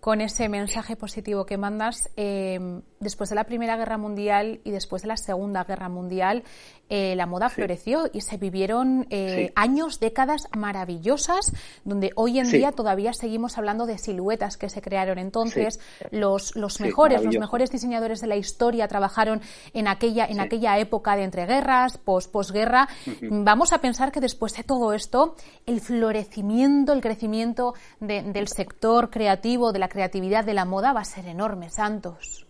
con 0.02 0.20
ese 0.20 0.50
mensaje 0.50 0.96
positivo 0.96 1.46
que 1.46 1.58
mandas, 1.58 2.10
eh, 2.18 2.60
después 3.00 3.30
de 3.30 3.36
la 3.36 3.44
Primera 3.44 3.78
Guerra 3.78 4.00
Mundial 4.00 4.60
y 4.64 4.72
después 4.72 5.04
de 5.04 5.08
la 5.08 5.16
Segunda 5.16 5.64
Guerra 5.64 5.90
Mundial, 5.90 6.44
eh, 6.90 7.16
la 7.16 7.26
moda 7.26 7.50
floreció 7.50 8.10
y 8.12 8.20
se 8.22 8.36
vivieron 8.36 9.08
eh, 9.12 9.54
años, 9.56 10.00
décadas 10.00 10.48
maravillosas, 10.58 11.54
donde 11.86 12.12
hoy 12.16 12.40
en 12.40 12.52
día 12.52 12.74
todavía 12.74 13.14
seguimos 13.14 13.58
hablando 13.58 13.86
de 13.86 13.98
siluetas 13.98 14.58
que 14.58 14.70
se 14.70 14.82
crearon 14.82 15.20
entonces. 15.20 15.80
Los, 16.10 16.56
los 16.56 16.82
mejores, 16.82 17.24
los 17.24 17.38
mejores 17.38 17.70
diseñadores 17.72 18.20
de 18.20 18.28
la 18.28 18.36
historia 18.36 18.88
trabajaron 18.88 19.40
en 19.74 19.88
aquella, 19.88 20.26
en 20.26 20.42
aquella 20.42 20.80
época 20.80 21.16
de 21.16 21.24
entreguerras, 21.24 21.98
post, 21.98 22.30
posguerra. 22.30 22.90
Vamos 23.22 23.72
a 23.72 23.78
pensar 23.78 24.12
que 24.12 24.20
después 24.20 24.54
de 24.58 24.64
todo 24.64 24.94
esto, 24.94 25.36
el 25.66 25.80
florecimiento, 25.80 26.92
el 26.92 27.02
crecimiento 27.02 27.74
del 28.00 28.48
sector 28.50 29.10
creativo, 29.10 29.72
de 29.72 29.80
la 29.80 29.88
creatividad 29.92 30.46
de 30.46 30.54
la 30.54 30.66
moda 30.66 30.94
va 30.94 31.02
a 31.02 31.06
ser 31.06 31.28
enorme, 31.28 31.70
Santos. 31.70 32.48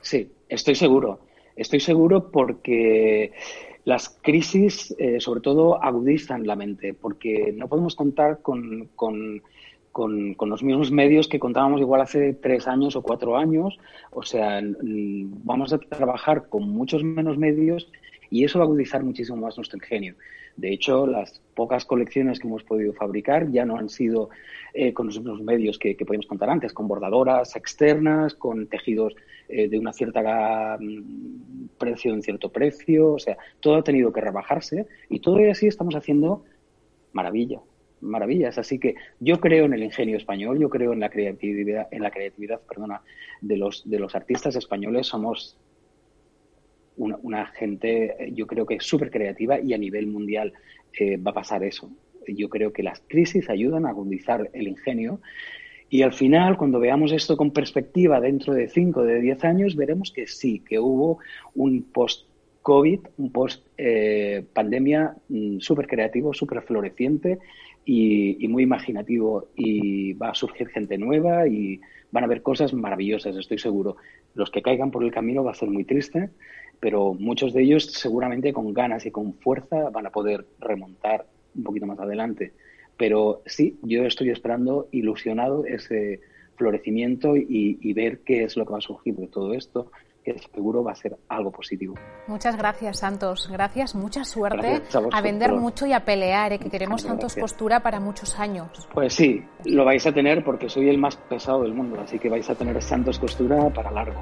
Sí, 0.00 0.30
estoy 0.48 0.76
seguro. 0.76 1.18
Estoy 1.56 1.80
seguro 1.80 2.30
porque 2.30 3.32
las 3.84 4.08
crisis, 4.22 4.94
eh, 4.98 5.20
sobre 5.20 5.40
todo, 5.40 5.82
agudizan 5.82 6.46
la 6.46 6.54
mente, 6.54 6.94
porque 6.94 7.52
no 7.56 7.68
podemos 7.68 7.96
contar 7.96 8.40
con, 8.40 8.88
con, 8.94 9.42
con, 9.90 10.36
los 10.38 10.62
mismos 10.62 10.90
medios 10.90 11.26
que 11.28 11.38
contábamos 11.38 11.80
igual 11.80 12.02
hace 12.02 12.34
tres 12.34 12.68
años 12.68 12.94
o 12.96 13.02
cuatro 13.02 13.36
años. 13.36 13.78
O 14.12 14.22
sea, 14.22 14.60
vamos 14.62 15.72
a 15.72 15.78
trabajar 15.78 16.48
con 16.48 16.68
muchos 16.70 17.02
menos 17.02 17.38
medios 17.38 17.90
y 18.30 18.44
eso 18.44 18.58
va 18.58 18.64
a 18.64 18.68
agudizar 18.68 19.02
muchísimo 19.02 19.38
más 19.38 19.56
nuestro 19.56 19.78
ingenio. 19.78 20.14
De 20.56 20.72
hecho, 20.72 21.06
las 21.06 21.40
pocas 21.54 21.84
colecciones 21.84 22.38
que 22.38 22.46
hemos 22.48 22.64
podido 22.64 22.92
fabricar 22.94 23.50
ya 23.50 23.64
no 23.64 23.76
han 23.76 23.88
sido 23.88 24.30
eh, 24.72 24.92
con 24.92 25.06
los 25.06 25.18
mismos 25.18 25.42
medios 25.42 25.78
que, 25.78 25.94
podíamos 25.94 26.26
contar 26.26 26.50
antes, 26.50 26.72
con 26.72 26.88
bordadoras 26.88 27.56
externas, 27.56 28.34
con 28.34 28.66
tejidos 28.66 29.14
eh, 29.48 29.68
de 29.68 29.78
una 29.78 29.92
cierta 29.92 30.78
mm, 30.80 31.68
precio, 31.78 32.10
de 32.10 32.16
un 32.16 32.22
cierto 32.22 32.50
precio, 32.50 33.14
o 33.14 33.18
sea, 33.18 33.36
todo 33.60 33.76
ha 33.76 33.84
tenido 33.84 34.12
que 34.12 34.20
rebajarse 34.20 34.86
y 35.10 35.20
todo 35.20 35.40
y 35.40 35.50
así 35.50 35.66
estamos 35.66 35.94
haciendo 35.94 36.44
maravilla, 37.12 37.60
maravillas. 38.00 38.58
Así 38.58 38.78
que 38.78 38.94
yo 39.20 39.40
creo 39.40 39.66
en 39.66 39.74
el 39.74 39.82
ingenio 39.82 40.16
español, 40.16 40.58
yo 40.58 40.70
creo 40.70 40.92
en 40.92 41.00
la 41.00 41.10
creatividad, 41.10 41.88
en 41.90 42.02
la 42.02 42.10
creatividad, 42.10 42.60
perdona, 42.60 43.02
de 43.40 43.56
los 43.56 43.88
de 43.88 43.98
los 43.98 44.14
artistas 44.14 44.56
españoles. 44.56 45.06
Somos 45.06 45.58
una, 46.96 47.46
gente, 47.46 48.16
eh, 48.18 48.32
yo 48.32 48.46
creo 48.46 48.66
que 48.66 48.80
súper 48.80 49.10
creativa 49.10 49.60
y 49.60 49.74
a 49.74 49.78
nivel 49.78 50.06
mundial 50.06 50.52
eh, 50.98 51.16
va 51.16 51.30
a 51.30 51.34
pasar 51.34 51.62
eso. 51.64 51.90
Yo 52.26 52.48
creo 52.48 52.72
que 52.72 52.82
las 52.82 53.02
crisis 53.06 53.48
ayudan 53.48 53.86
a 53.86 53.90
agudizar 53.90 54.50
el 54.52 54.66
ingenio 54.68 55.20
y 55.88 56.02
al 56.02 56.12
final, 56.12 56.56
cuando 56.56 56.80
veamos 56.80 57.12
esto 57.12 57.36
con 57.36 57.52
perspectiva 57.52 58.20
dentro 58.20 58.52
de 58.54 58.68
5, 58.68 59.04
de 59.04 59.20
10 59.20 59.44
años, 59.44 59.76
veremos 59.76 60.10
que 60.10 60.26
sí, 60.26 60.60
que 60.60 60.80
hubo 60.80 61.18
un 61.54 61.82
post 61.82 62.26
post-COVID, 62.66 63.00
un 63.18 63.30
post-pandemia 63.30 65.16
mm, 65.28 65.60
súper 65.60 65.86
creativo, 65.86 66.34
súper 66.34 66.62
floreciente 66.62 67.38
y, 67.84 68.46
muy 68.48 68.64
imaginativo. 68.64 69.48
Y 69.54 70.14
va 70.14 70.30
a 70.30 70.34
surgir 70.34 70.68
gente 70.68 70.98
nueva 70.98 71.46
y 71.46 71.80
van 72.10 72.24
a 72.24 72.26
haber 72.26 72.42
cosas 72.42 72.72
maravillosas, 72.74 73.36
estoy 73.36 73.58
seguro. 73.58 73.96
Los 74.34 74.50
que 74.50 74.62
caigan 74.62 74.90
por 74.90 75.04
el 75.04 75.12
camino 75.12 75.44
va 75.44 75.52
a 75.52 75.54
ser 75.54 75.70
muy 75.70 75.84
triste, 75.84 76.30
pero 76.80 77.14
muchos 77.14 77.52
de 77.52 77.62
ellos 77.62 77.86
seguramente 77.86 78.52
con 78.52 78.72
ganas 78.72 79.06
y 79.06 79.10
con 79.10 79.34
fuerza 79.34 79.90
van 79.90 80.06
a 80.06 80.10
poder 80.10 80.46
remontar 80.60 81.26
un 81.54 81.64
poquito 81.64 81.86
más 81.86 81.98
adelante. 81.98 82.52
Pero 82.96 83.42
sí, 83.46 83.78
yo 83.82 84.04
estoy 84.04 84.30
esperando 84.30 84.88
ilusionado 84.92 85.64
ese 85.66 86.20
florecimiento 86.56 87.36
y, 87.36 87.78
y 87.80 87.92
ver 87.92 88.20
qué 88.20 88.44
es 88.44 88.56
lo 88.56 88.64
que 88.64 88.72
va 88.72 88.78
a 88.78 88.82
surgir 88.82 89.14
de 89.16 89.26
todo 89.26 89.52
esto 89.52 89.90
que 90.26 90.36
seguro 90.52 90.82
va 90.82 90.90
a 90.90 90.94
ser 90.96 91.16
algo 91.28 91.52
positivo. 91.52 91.94
Muchas 92.26 92.56
gracias, 92.56 92.98
Santos. 92.98 93.48
Gracias, 93.50 93.94
mucha 93.94 94.24
suerte 94.24 94.82
a, 95.12 95.20
vender 95.20 95.52
mucho 95.52 95.86
y 95.86 95.92
a 95.92 96.04
pelear, 96.04 96.52
¿eh? 96.52 96.58
que 96.58 96.68
queremos 96.68 97.02
Santos 97.02 97.36
Costura 97.36 97.80
para 97.80 98.00
muchos 98.00 98.36
años. 98.40 98.88
Pues 98.92 99.14
sí, 99.14 99.44
lo 99.64 99.84
vais 99.84 100.04
a 100.04 100.12
tener 100.12 100.42
porque 100.42 100.68
soy 100.68 100.88
el 100.88 100.98
más 100.98 101.16
pesado 101.16 101.62
del 101.62 101.74
mundo, 101.74 102.00
así 102.00 102.18
que 102.18 102.28
vais 102.28 102.50
a 102.50 102.56
tener 102.56 102.82
Santos 102.82 103.20
Costura 103.20 103.70
para 103.70 103.92
largo. 103.92 104.20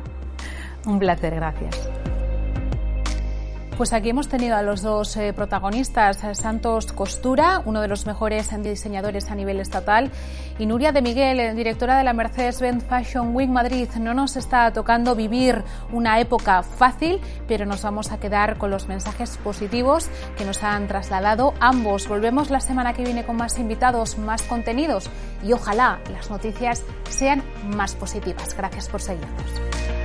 Un 0.84 0.98
placer, 0.98 1.34
gracias. 1.36 1.88
Pues 3.76 3.92
aquí 3.92 4.10
hemos 4.10 4.28
tenido 4.28 4.56
a 4.56 4.62
los 4.62 4.82
dos 4.82 5.16
eh, 5.16 5.32
protagonistas, 5.32 6.18
Santos 6.34 6.92
Costura, 6.92 7.60
uno 7.64 7.80
de 7.80 7.88
los 7.88 8.06
mejores 8.06 8.48
diseñadores 8.62 9.32
a 9.32 9.34
nivel 9.34 9.58
estatal, 9.58 10.12
y 10.60 10.66
Nuria 10.66 10.92
de 10.92 11.02
Miguel, 11.02 11.40
eh, 11.40 11.54
directora 11.54 11.98
de 11.98 12.04
la 12.04 12.12
Mercedes-Benz 12.12 12.84
Fashion 12.84 13.34
Week 13.34 13.50
Madrid. 13.50 13.88
No 13.98 14.14
nos 14.14 14.36
está 14.36 14.72
tocando 14.72 15.16
vivir 15.16 15.64
una 15.92 16.20
época 16.20 16.62
fácil, 16.62 17.20
pero 17.48 17.66
nos 17.66 17.82
vamos 17.82 18.12
a 18.12 18.20
quedar 18.20 18.58
con 18.58 18.70
los 18.70 18.86
mensajes 18.86 19.36
positivos 19.38 20.08
que 20.38 20.44
nos 20.44 20.62
han 20.62 20.86
trasladado 20.86 21.52
ambos. 21.58 22.06
Volvemos 22.06 22.50
la 22.50 22.60
semana 22.60 22.92
que 22.92 23.02
viene 23.02 23.24
con 23.24 23.36
más 23.36 23.58
invitados, 23.58 24.18
más 24.18 24.42
contenidos 24.42 25.10
y 25.42 25.52
ojalá 25.52 25.98
las 26.12 26.30
noticias 26.30 26.84
sean 27.10 27.42
más 27.74 27.96
positivas. 27.96 28.56
Gracias 28.56 28.88
por 28.88 29.02
seguirnos. 29.02 30.03